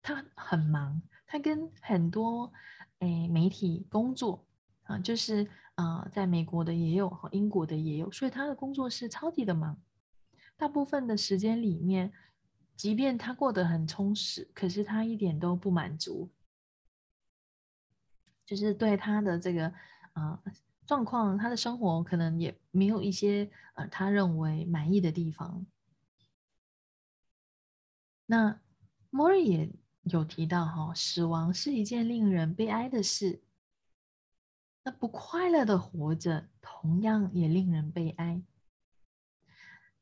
[0.00, 2.52] 他很忙，他跟很多
[3.00, 4.44] 诶媒体工作
[4.84, 9.80] 啊，就是啊，在美国的也有，和英国的也有，所以他的工作是超级的忙。
[10.56, 12.12] 大部分的时间里面，
[12.76, 16.30] 即便他过得很充实，可是他一点都不满足，
[18.56, 19.72] 就是对他的这个
[20.12, 20.38] 啊
[20.86, 25.66] 状况，他的生活可能也没有一些呃他认为满意的地方。
[28.26, 28.60] 那
[29.10, 29.70] 莫瑞也。
[30.06, 33.40] 有提到哈，死亡是一件令人悲哀的事。
[34.82, 38.42] 那不快乐的活着，同样也令人悲哀。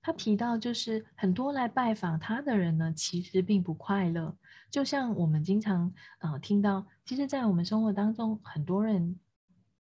[0.01, 4.39] 他提到，就是很多来拜访他的人呢，其实并不快乐。
[4.71, 9.19] 就像我们经常啊听到，其实，在我们生活当中，很多人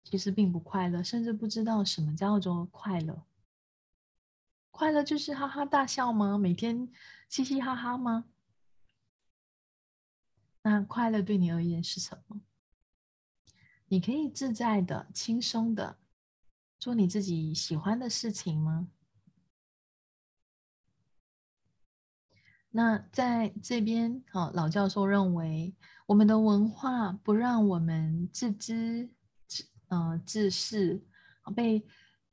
[0.03, 3.25] 其实并不快乐，甚至不知道什么叫做快乐。
[4.71, 6.37] 快乐就是哈哈大笑吗？
[6.37, 6.87] 每天
[7.27, 8.25] 嘻嘻哈哈吗？
[10.61, 12.41] 那快乐对你而言是什么？
[13.87, 15.97] 你可以自在的、轻松的
[16.79, 18.87] 做你自己喜欢的事情吗？
[22.69, 25.73] 那在这边，好，老教授认为，
[26.05, 29.09] 我们的文化不让我们自知、
[29.47, 31.01] 自呃自视，
[31.55, 31.83] 被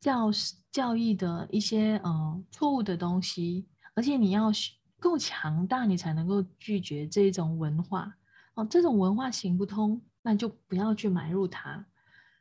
[0.01, 0.31] 教
[0.71, 4.51] 教育的一些呃错误的东西，而且你要
[4.99, 8.15] 够强大，你才能够拒绝这种文化
[8.55, 8.67] 哦。
[8.67, 11.87] 这种文化行不通，那就不要去买入它，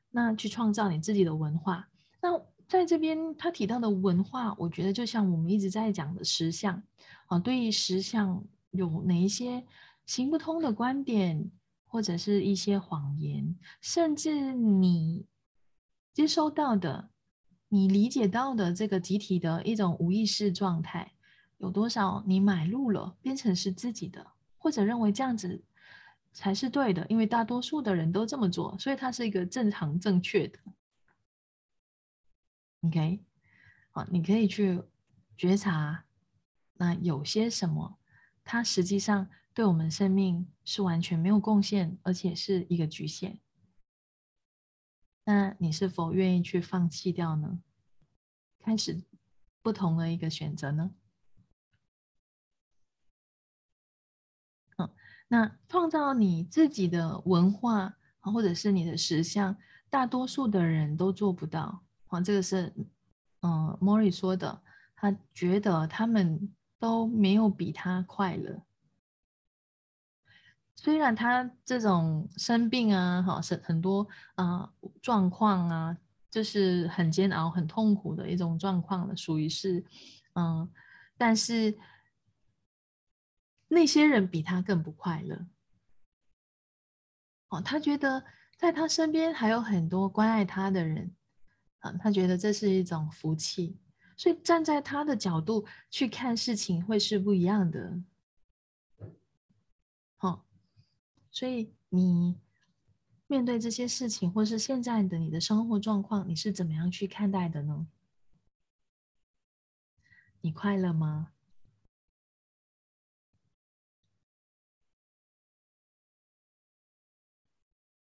[0.09, 1.87] 那去创造你自己的文化。
[2.21, 2.29] 那
[2.67, 6.81] 在这边他提到的文化，我觉得就像我们一直在讲的实相
[7.33, 9.65] 啊，对于实相有哪一些？
[10.05, 11.49] 行不通的观点，
[11.85, 15.25] 或者是一些谎言，甚至你
[16.13, 17.09] 接收到的、
[17.69, 21.13] 你理解到的这个集体的一种无意识状态，
[21.57, 25.63] 有多少你买入了，变成是自己的，或者认为这样子
[26.33, 30.59] 才是对的，因为大多数的人都这么做，所以它是一个正常正确的。
[32.81, 33.23] OK，
[33.89, 34.83] 好，你可以去
[35.37, 36.03] 觉察，
[36.83, 37.97] 那有些什么，
[38.43, 39.29] 它实际上。
[39.55, 43.39] 对我们生命是完全没有贡献，而且是一个局限。
[45.25, 47.59] 那你是否愿意去放弃掉呢？
[48.57, 49.03] 开始
[49.61, 50.95] 不同的一个选择呢？
[54.77, 54.89] 嗯，
[55.27, 59.55] 那创造你自己的文化或者是你的实相，
[59.87, 61.83] 大多数的人都做不到。
[62.07, 62.73] 啊，这个是
[63.41, 64.63] 嗯，莫瑞说的，
[64.95, 66.51] 他觉得他们
[66.83, 68.61] 都没有比他快乐。
[70.75, 74.05] 虽然他这种生病啊，哈，是很多
[74.35, 74.69] 啊
[75.01, 75.97] 状况啊，
[76.29, 79.81] 就是很煎熬、很痛苦的一种状况了，属于是，
[80.33, 80.69] 嗯，
[81.17, 81.73] 但是
[83.69, 85.47] 那些人比他更不快乐。
[87.47, 88.25] 哦，他觉得
[88.57, 91.15] 在他身边还有很多关爱他的人，
[91.79, 93.77] 啊，他觉得这是一种福气，
[94.15, 98.01] 所以站在他的角度去看事情会是不一样的。
[100.17, 100.45] 好
[101.31, 102.39] 所以你
[103.27, 107.87] 面对这些事情，或是现在的你的生活状况，你是怎么样去看待的呢？
[110.41, 111.31] 你快乐吗？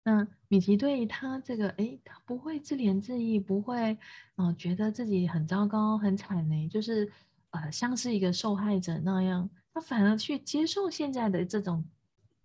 [0.04, 3.98] 那米奇对他这个，哎，他不会自怜自艾，不会，
[4.36, 7.10] 嗯，觉得自己很糟糕、很惨呢，就是
[7.52, 11.86] 呃，像是一个受害者那样，他反而去接受现在的这种。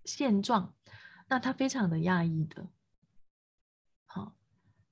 [0.05, 0.73] 现状，
[1.27, 2.65] 那他非常的讶异的。
[4.05, 4.37] 好，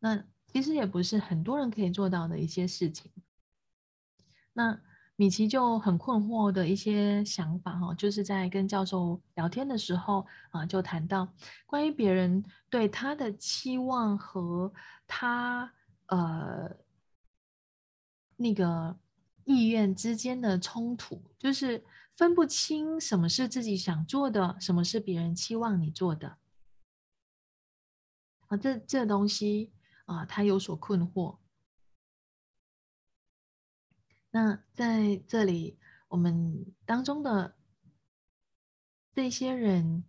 [0.00, 3.12] 那其实也不是很多人可以做到的一些事情。
[4.54, 4.80] 那
[5.16, 11.28] 米奇就很困惑的一些想法哈，就是在跟教授聊天的时候啊，就谈到
[11.66, 14.72] 关于别人对他的期望和
[15.06, 15.72] 他
[16.06, 16.70] 呃
[18.36, 18.96] 那个
[19.44, 21.84] 意愿之间的冲突，就是。
[22.16, 26.38] 分不清什么是自己想做的，什么是别人期望你做的
[28.46, 28.56] 啊？
[28.56, 29.72] 这这东西
[30.04, 31.36] 啊，他有所困惑。
[34.34, 35.78] 那在这里，
[36.08, 37.54] 我们当中的
[39.12, 40.02] 这些人，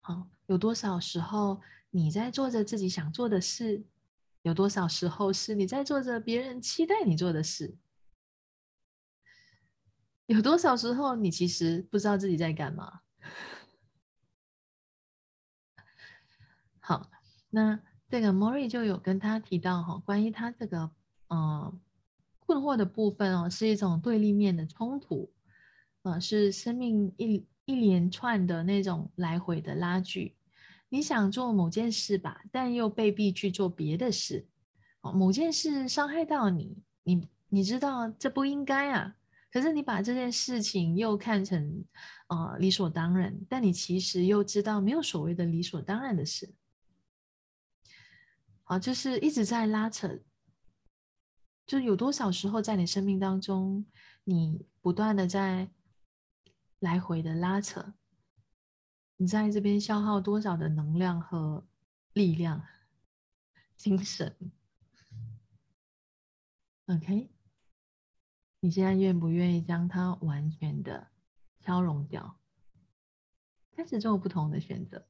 [0.00, 3.84] 好，有多少时候你在做着自己想做的事？
[4.40, 7.76] 有多少时候是你在做着别人期待你做的事？
[10.24, 13.02] 有多少时候你其实不知道自己在干嘛？
[16.80, 17.10] 好，
[17.50, 20.90] 那这个 Mori 就有跟他提到哈，关于他这个
[21.28, 21.78] 嗯
[22.50, 25.30] 困惑的部分哦，是一种对立面的冲突，
[26.02, 30.34] 呃，是生命一一连串的那种来回的拉锯。
[30.88, 34.48] 你想做某件事吧，但又被逼去做别的事。
[35.02, 39.14] 哦，某件事伤害到你，你你知道这不应该啊。
[39.52, 41.84] 可是你把这件事情又看成，
[42.26, 46.52] 呃，理所当然，但你其实又知道没有所谓的理所当然的事，
[48.64, 50.18] 好，就是一直在拉扯，
[51.70, 53.86] 就有多少时候在你生命当中，
[54.24, 55.70] 你不断的在
[56.80, 57.94] 来回的拉扯，
[59.18, 61.64] 你在这边消耗多少的能量和
[62.12, 62.66] 力量、
[63.76, 64.36] 精神
[66.86, 67.30] ，OK。
[68.58, 71.12] 你现在愿不愿意将它完全的
[71.60, 72.40] 消融掉？
[73.76, 75.06] 开始做不同的选择。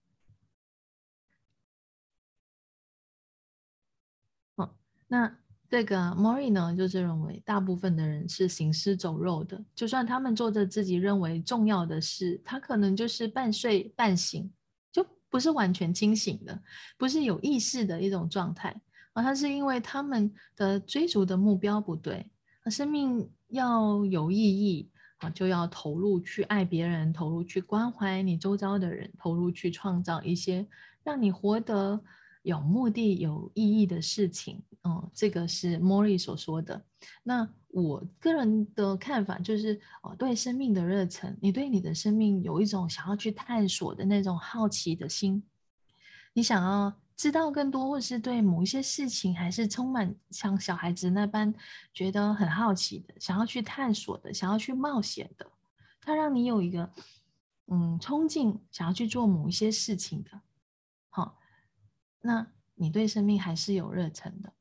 [4.57, 4.77] 好，
[5.09, 5.39] 那
[5.71, 9.65] 这个 Mori 呢，就是认为大部分的人是行尸走肉的。
[9.75, 14.53] 就算他们做着自己认为重要的事，他可能就是半睡半醒，
[14.93, 16.61] 就不是完全清醒的，
[16.99, 18.79] 不是有意识的一种状态。
[19.13, 22.31] 而他是因为他们的追逐的目标不对，
[22.65, 23.31] 而生命。
[23.53, 30.65] 要有意义啊，就要投入去爱别人，投入去关怀你周遭的人，投入去创造一些
[31.03, 32.01] 让你活得
[32.43, 34.63] 有目的、有意义的事情。
[34.83, 36.83] 嗯，这个是莫莉所说的。
[37.23, 45.43] 那我个人的看法就是，哦，对生命的热忱，你对你的生命有一种想要去探索的那种好奇的心，
[46.33, 51.55] 你想要知道更多，或是对某一些事情还是充满像小孩子那般
[51.93, 55.47] 觉得很好奇的，想要去探索的，想要去冒险的，
[56.01, 56.91] 它让你有一个
[57.67, 60.41] 嗯冲劲，想要去做某一些事情的。
[62.23, 64.53] 那你对生命还是有热忱的。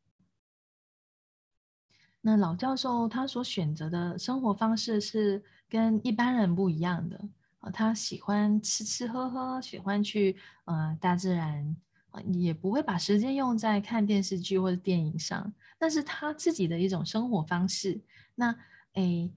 [2.22, 7.18] 那老教授他所选择的生活方式是跟一般人不一样的
[7.60, 11.76] 啊，他喜欢吃吃喝喝，喜欢去呃大自然
[12.12, 18.02] 啊，也不会把时间用在看电视剧或者电影上，那是他自己的一种生活方式。
[18.36, 18.54] 那
[18.94, 19.34] 诶，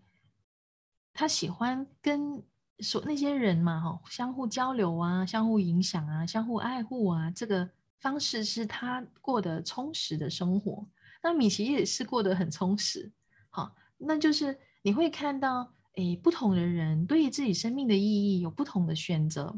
[1.12, 2.42] 他喜欢跟
[2.80, 7.70] 所那些人嘛哈，相互交流啊，相互影响啊，相互爱护啊，这个
[8.02, 10.86] 方式是他过得充实的生活。
[11.22, 13.10] 那米奇也是过得很充实，
[13.48, 19.54] 好，那就是你会看到，诶，不同的人对于自己生命的意义有不同的选择，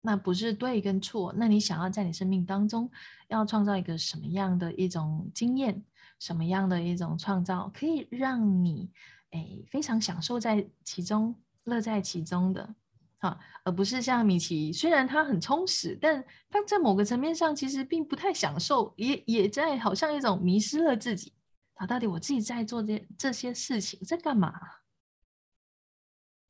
[0.00, 2.90] 那不是对跟错，那你想要在你生命当中
[3.28, 5.84] 要创造一个什么样的一种经验，
[6.18, 8.90] 什么样的一种创造，可以让你
[9.32, 11.34] 诶非常享受在其中，
[11.64, 12.74] 乐在其中的。
[13.20, 21.34] 啊，而不是像米奇，虽然他很充实，但他在某个层面上其实并不太享受，也也在好像一种迷失了自己。
[21.74, 24.52] 啊，到底我自己在做这这些事情在干嘛？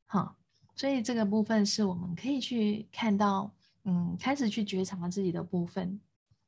[0.07, 0.37] 好，
[0.77, 3.53] 所以这个部分是我们可以去看到，
[3.85, 6.01] 嗯，开始去觉察自己的部分，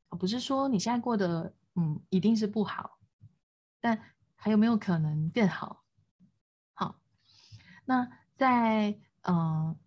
[0.09, 2.97] 不是说你现在过得嗯一定是不好，
[3.81, 4.01] 但
[4.35, 5.83] 还有没有可能更好？
[6.73, 7.01] 好，
[7.83, 8.07] 那
[8.37, 9.77] 在嗯。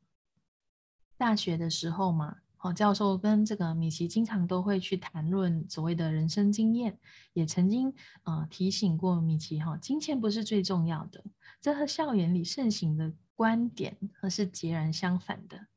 [1.18, 6.98] 大学的时候嘛，哦，教授跟这个米奇经常都会去谈论所谓的人生经验，
[7.32, 7.94] 也曾经
[8.24, 11.24] 呃提醒过米奇哈，金钱不是最重要的，
[11.60, 15.68] 这和校园里盛行的观点和是截然相反的。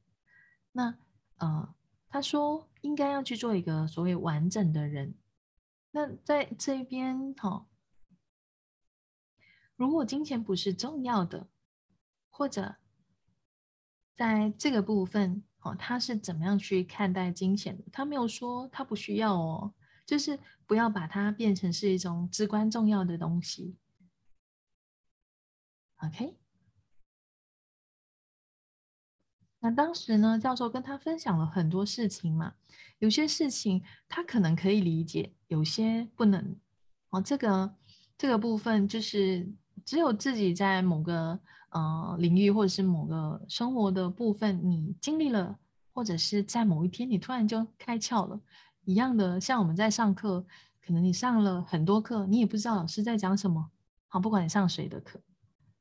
[0.74, 0.98] 那
[1.38, 1.74] 呃，
[2.10, 5.16] 他说应该要去做一个所谓完整的人。
[5.92, 7.66] 那在这边哈，
[9.78, 11.48] 如果金钱不是重要的，
[12.30, 12.76] 或者。
[14.20, 17.86] 在这个部分，哦，他是怎么样去看待金钱的？
[17.90, 19.74] 他没有说他不需要哦，
[20.06, 23.78] 就是不要把它变成是一种至关重要的东西。
[26.00, 26.36] OK，
[29.62, 32.56] 那当时呢，教授跟他分享了很多事情嘛，
[32.98, 36.60] 有些事情他可能可以理解，有些不能。
[37.12, 37.74] 哦，这个
[38.18, 39.50] 这个部分就是
[39.86, 41.40] 只有自己在某个。
[41.70, 45.60] 呃，领域或者是某个生活的部分，你经历了，
[45.94, 48.40] 或者是在某一天你突然就开窍了，
[48.86, 50.46] 一样的，像我们在上课，
[50.82, 53.70] 可能你上了很多课，你也不知道老师在讲什么。
[54.08, 55.22] 好，不管你上谁的课，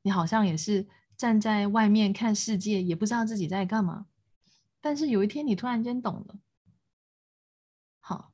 [0.03, 0.87] 你好像也是
[1.17, 4.05] 站在外面看世界，也不知道自己在干嘛。
[4.79, 6.39] 但是有一天你突然间懂了。
[7.99, 8.31] 好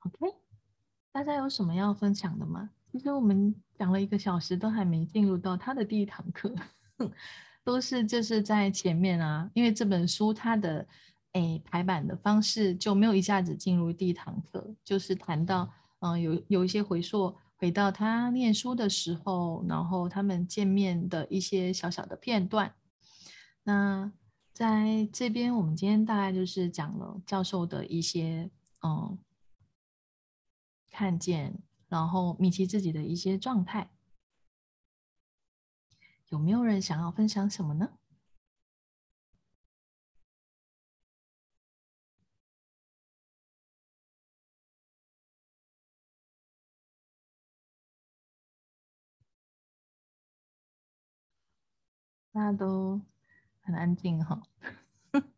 [0.00, 0.34] ，OK。
[1.18, 2.70] 大家有什么要分享的吗？
[2.92, 6.54] 其实我们讲了一个小时，都还没进入到他的第一堂课，
[7.64, 10.86] 都是就是在前面啊，因为这本书它的
[11.32, 22.72] 诶排版的方式就没有一下子进入第一堂课，就是谈到嗯有有一些回溯，回到他念书的时候，然后他们见面的一些小小的片段。
[23.64, 24.12] 那
[24.52, 28.48] 在这边，我们今天大概就是讲了教授的一些
[28.84, 29.18] 嗯。
[30.90, 33.90] 看见，然后米奇自己的一些状态，
[36.28, 37.98] 有没有人想要分享什么呢？
[52.30, 53.00] 大家都
[53.62, 54.40] 很安静哈。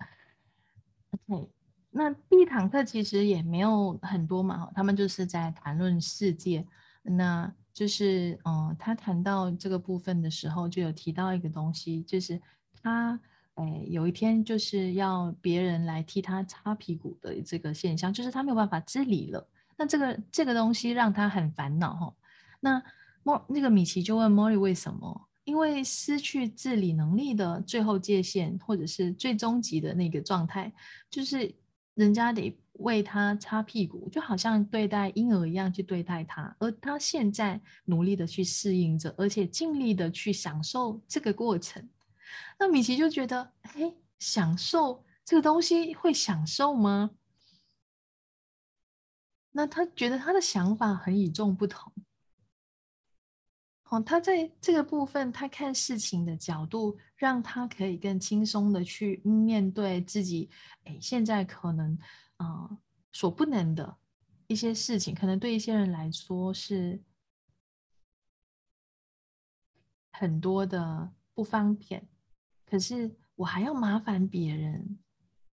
[1.28, 1.59] OK。
[1.92, 6.64] 那第一堂课其实也没有很多嘛，他们就是在谈论世界。
[7.02, 12.40] 那就是，嗯，他谈到这个部分的时候，就有提到一个东西，就是
[12.82, 13.18] 他，
[13.54, 19.48] 哎，有一天就是要别人来替他擦屁股的这个现象，就是他没有办法自理了。
[19.76, 22.14] 那这个这个东西让他很烦恼哈。
[22.60, 22.82] 那
[23.22, 25.28] 莫那个米奇就问莫莉为什么？
[25.44, 30.72] 因为失去自理能力的最后界限，或者是最终极的那个状态，
[31.10, 31.52] 就是。
[32.00, 41.86] 人家得为他擦屁股，就好像对待婴儿一样去对待他，而他现在努力的去适应着，而且尽力的去享受这个过程。
[42.58, 47.10] 那米奇就觉得，哎，享受这个东西会享受吗？
[49.50, 51.92] 那他觉得他的想法很与众不同。
[53.90, 60.48] 哦，他在这个部分，他看事情的角度，让他可以更轻松的去面对自己。
[60.84, 61.98] 哎，现在可能
[62.36, 62.70] 啊，
[63.10, 63.96] 所不能的
[64.46, 67.02] 一些事情，可能对一些人来说是
[70.12, 72.08] 很多的不方便。
[72.64, 75.00] 可是我还要麻烦别人，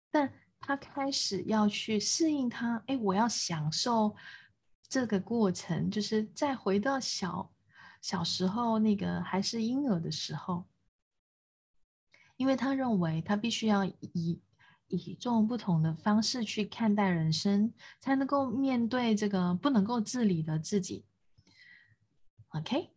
[0.10, 2.84] 但他开始要去适应他。
[2.88, 4.16] 哎，我要享受
[4.90, 7.53] 这个过程，就是再回到小。
[8.04, 10.66] 小时候那个还是婴儿的时候，
[12.36, 14.42] 因为他认为他必须要以
[14.90, 21.06] 以众不同的方式去看待人生，才能够面对这个不能够自理的自己。
[22.50, 22.93] OK。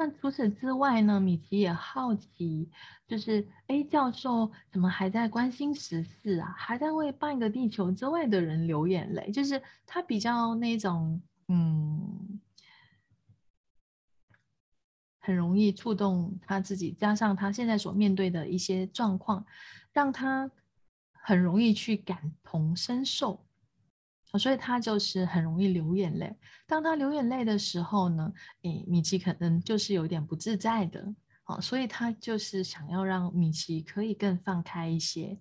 [0.00, 1.18] 那除此之外呢？
[1.18, 2.70] 米奇也好奇，
[3.08, 6.54] 就是 A，教授怎么还在关心时事啊？
[6.56, 9.28] 还在为半个地球之外的人流眼泪？
[9.32, 12.40] 就是他比较那种，嗯，
[15.18, 19.44] 很容易触动他自己，加上他现在所面对的一些状况，
[19.92, 20.48] 让他
[21.10, 23.47] 很容易去感同身受。
[24.36, 26.36] 所以他就是很容易流眼泪。
[26.66, 31.14] 当他流眼泪的时候呢，诶，米奇可能就是有点不自在的，
[31.44, 35.38] 好，所以他就是想要让米奇可以更放开一些。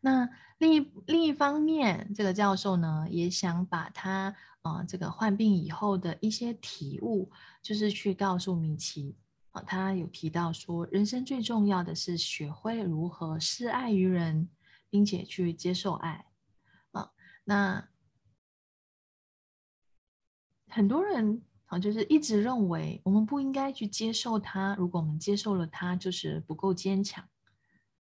[0.00, 0.28] 那
[0.58, 7.30] 另一另一方面，这个教授呢，也想把他啊这个患病以后的一些体悟，
[7.60, 9.16] 就是去告诉米奇。
[9.50, 14.48] 啊，他有提到说，人生最重要的是学会如何施爱于人。
[14.90, 16.26] 并且去接受爱，
[16.90, 17.12] 啊，
[17.44, 17.88] 那
[20.66, 27.26] 很多人啊，就是一直认为我们不应该去接受他，如果我们接受了他，就是不够坚强。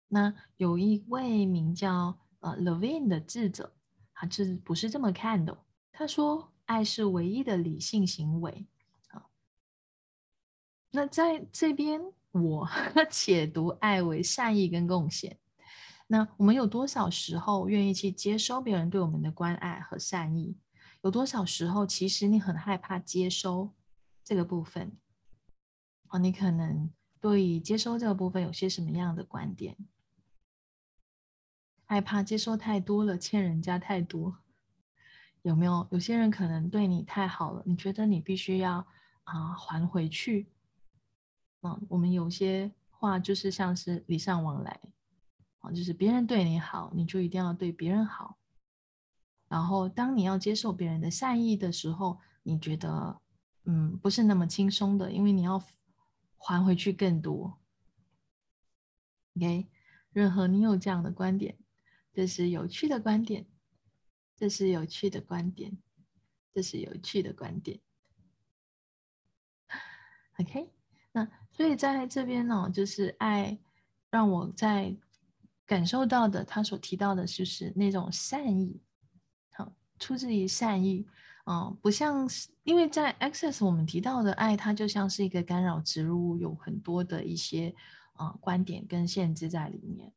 [0.10, 3.74] 那有一位名叫呃 Levine 的智者，
[4.14, 5.66] 他是不是这么看的？
[5.92, 8.68] 他说，爱是唯一的理性行为。
[9.08, 9.28] 啊，
[10.92, 12.02] 那在这边，
[12.32, 12.70] 我
[13.10, 15.40] 解读爱为善意跟贡献。
[16.08, 20.58] 那我们有多少时候愿意去接收别人对我们的关爱和善意？
[21.02, 23.74] 有多少时候其实你很害怕接收
[24.24, 24.98] 这个部分？
[26.10, 29.76] 哦，你可能对接收这个部分有些什么样的观点？
[31.86, 34.38] 害怕接收太多了，欠人家太多，
[35.42, 35.88] 有没有？
[35.92, 38.86] 有些人可能对你太好了，你觉得你必须要
[39.24, 40.52] 啊还回去？
[41.62, 44.80] 嗯，我们有些话就是像是礼尚往来。
[45.72, 48.38] 就是别人对你好，你就一定要对别人好。
[49.48, 53.22] 然后，当你要接受别人的善意的时候，你觉得，
[53.66, 55.64] 嗯，不是那么轻松的，因为你要
[56.38, 57.60] 还回去更多。
[59.36, 59.68] OK，
[60.12, 61.58] 任何你有这样的观点，
[62.12, 63.46] 这是有趣的观点，
[64.36, 65.78] 这是有趣的观点，
[66.52, 67.80] 这是有趣的观点。
[70.40, 70.72] OK，
[71.12, 73.60] 那所以在这边呢，就是爱
[74.10, 74.98] 让我在。
[75.66, 78.80] 感受到的，他所提到的就是那种善意，
[79.52, 81.08] 好，出自于善意，
[81.46, 87.76] 嗯，不像是因为在 Access 我们提到的爱，它就像是一个干扰植入，有很多的一些
[88.14, 90.14] 啊观点跟限制在里面。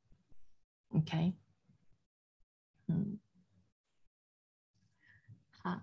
[0.89, 1.33] OK，
[2.89, 3.19] 嗯，
[5.63, 5.81] 好，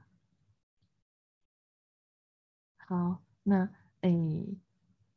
[2.77, 3.67] 好，那
[4.01, 4.57] 诶，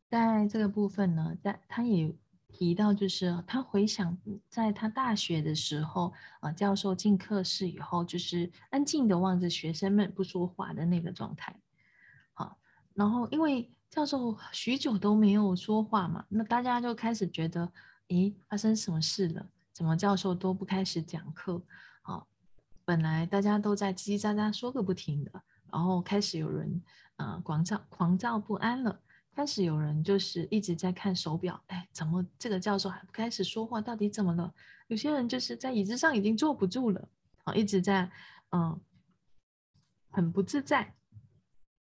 [0.09, 2.17] 在这个部分呢，在他也。
[2.59, 4.19] 提到就是他回想
[4.49, 11.57] 在他大学的时候啊，教授进课室以后，就是安静的望着学生们不说话的那个状态。
[12.35, 12.59] 好，
[12.95, 17.71] 然后因为教授许久都没有说话嘛，那大家就开始觉得，
[18.09, 19.47] 咦，发生什么事了？
[19.73, 21.63] 怎么教授都不开始讲课？
[22.03, 22.27] 好，
[22.85, 25.31] 本来大家都在叽叽喳喳说个不停的，
[25.71, 26.83] 然后开始有人
[27.15, 28.99] 啊狂躁狂躁不安了。
[29.39, 33.81] 开始有人就是一直在看手表，哎，怎么这个教授还不开始说话？
[33.81, 34.53] 到底怎么了？
[34.89, 37.09] 有些人就是在椅子上已经坐不住了，
[37.45, 38.11] 好，一直在，
[38.51, 38.81] 嗯，
[40.11, 40.97] 很不自在。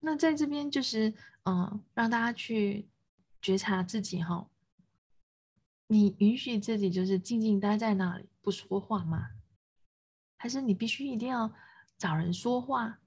[0.00, 1.14] 那在这边就是，
[1.44, 2.88] 嗯，让大家去
[3.40, 4.48] 觉察自己哈，
[5.86, 9.28] 你允许自己就是静静待在那里不说话吗？
[10.36, 11.52] 还是你必须一定要
[11.96, 12.98] 找人说话？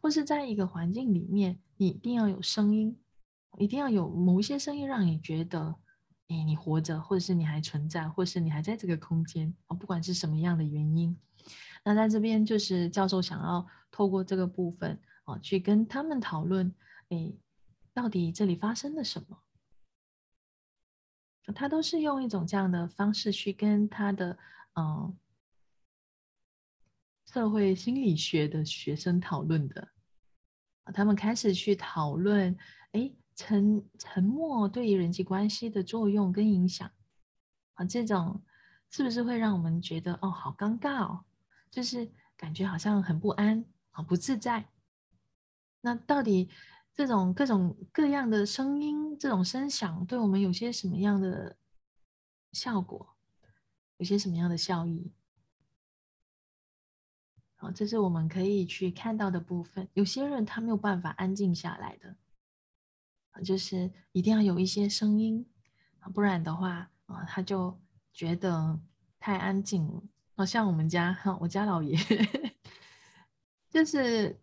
[0.00, 2.98] 或是在一个环境里面，你一定要有声音，
[3.58, 5.74] 一定要有某一些声音让你觉得，
[6.28, 11.16] 哎，你活着，或者是你还存在，或者是你还在这个空间啊，不管是什么样的原因。
[11.84, 16.74] 那在这边就是教授想要透过这个部分啊，去跟他们讨论，
[17.10, 17.32] 哎，
[17.92, 19.38] 到底这里发生了什么？
[21.54, 24.38] 他都是用一种这样的方式去跟他的
[24.76, 25.14] 嗯
[27.26, 29.88] 社会心理学的学生讨论的。
[30.94, 32.56] 他们开始去讨论，
[32.92, 36.90] 哎，沉沉默对于人际关系的作用跟影响
[37.74, 38.42] 啊，这种
[38.90, 41.24] 是不是会让我们觉得哦，好尴尬哦？
[41.70, 44.68] 就是感觉好像很不安啊，不自在。
[45.80, 46.48] 那到底
[46.94, 51.56] 这种各种各样的声音，这种声响，对我们有些什么样的
[52.52, 53.16] 效果？
[53.98, 55.12] 有些什么样的效益？
[57.56, 59.88] 好，这是我们可以去看到的部分。
[59.94, 62.16] 有些人他没有办法安静下来的，
[63.42, 65.44] 就是一定要有一些声音，
[66.12, 67.78] 不然的话啊，他就
[68.12, 68.78] 觉得
[69.18, 70.02] 太安静了。
[70.36, 71.96] 好像我们家哈，我家老爷
[73.70, 74.38] 就是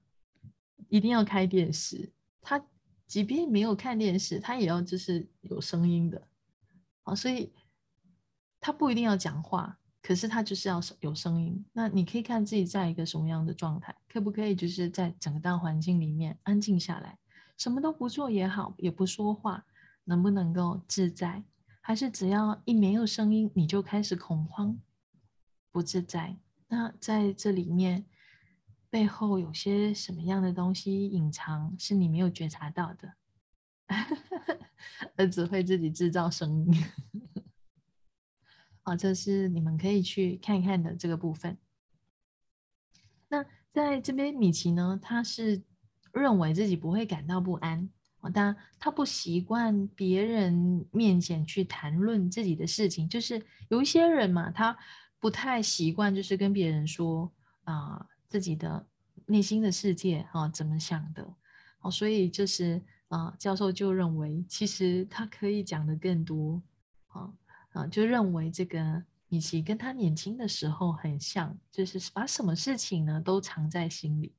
[0.88, 2.11] 一定要开电视，
[2.41, 2.63] 他
[3.07, 6.27] 即便没有看电视，他也要就是有声音的，
[7.03, 7.51] 啊，所以
[8.59, 11.65] 他不一定要讲话，可是他就是要有声音。
[11.73, 17.18] 那你可以看自己在一个什么样的状态，可不可以就是在整个大环境里面安静下来，
[17.61, 19.63] 什么都不做也好，也不说话，
[20.05, 21.43] 能不能够自在？
[21.79, 24.79] 还是只要一没有声音，你就开始恐慌？
[25.71, 26.39] 不自在，
[26.69, 28.07] 那在这里面
[28.89, 33.13] 背后有些什么样的东西隐藏，是你没有觉察到的，
[35.15, 36.83] 而 只会自己制造声音。
[38.81, 41.59] 好，这是你们可以去看一看的这个部分。
[43.27, 45.61] 那在这边，米奇呢，他是
[46.13, 47.89] 认为自己不会感到不安，
[48.33, 54.77] 但他不习惯别人面前去谈论自己的事情，就是有一些人嘛，他。
[55.21, 57.31] 不太习惯，就是跟别人说
[57.65, 58.83] 啊自己的
[59.27, 61.35] 内心的世界啊怎么想的，
[61.81, 66.59] 哦，所以就是啊教授就认为，其实他可以讲的更多，
[67.09, 67.31] 啊
[67.73, 74.33] 啊就认为这个米奇跟他年轻的时候很像，就是把什么事情呢都藏在心里。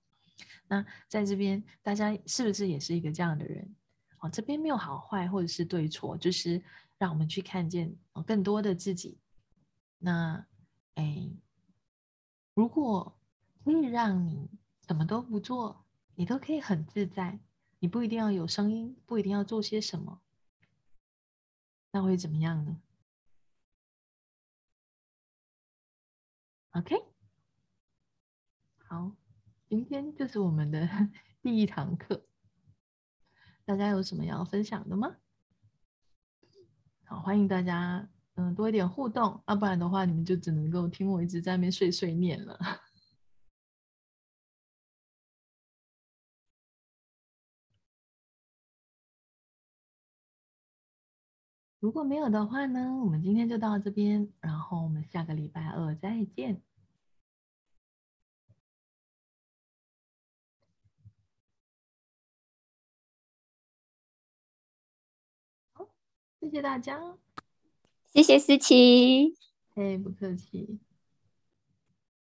[0.68, 3.74] 那在这边大家是不是也是一个这样的人？
[4.18, 6.62] 哦，这边没有好坏或者是对错，就是
[6.98, 7.96] 让我们去看见
[8.26, 9.18] 更多的自己。
[9.98, 10.46] 那。
[10.96, 11.26] 哎，
[12.52, 13.18] 如果
[13.64, 14.50] 可以让你
[14.86, 15.86] 什么都不做，
[16.16, 17.40] 你都可以很自在，
[17.78, 20.20] 你不一定要有声音，不一定要做些什么，
[21.92, 22.82] 那会怎么样呢
[26.72, 26.94] ？OK，
[28.76, 29.16] 好，
[29.72, 30.86] 今天就是我们的
[31.40, 32.26] 第一堂课，
[33.64, 35.16] 大家有什么要分享的吗？
[37.04, 38.06] 好，欢迎大家。
[38.34, 42.58] 嗯，多一点互动，要不然的话，你们就只能够听我一直在那边碎碎念了。
[51.80, 56.60] 如果没有的话呢，我们今天就到这边，然后我们下个礼拜二再见。
[66.42, 67.00] 谢谢大家。
[68.12, 69.36] 谢谢思琪。
[69.76, 70.80] 哎，不客气。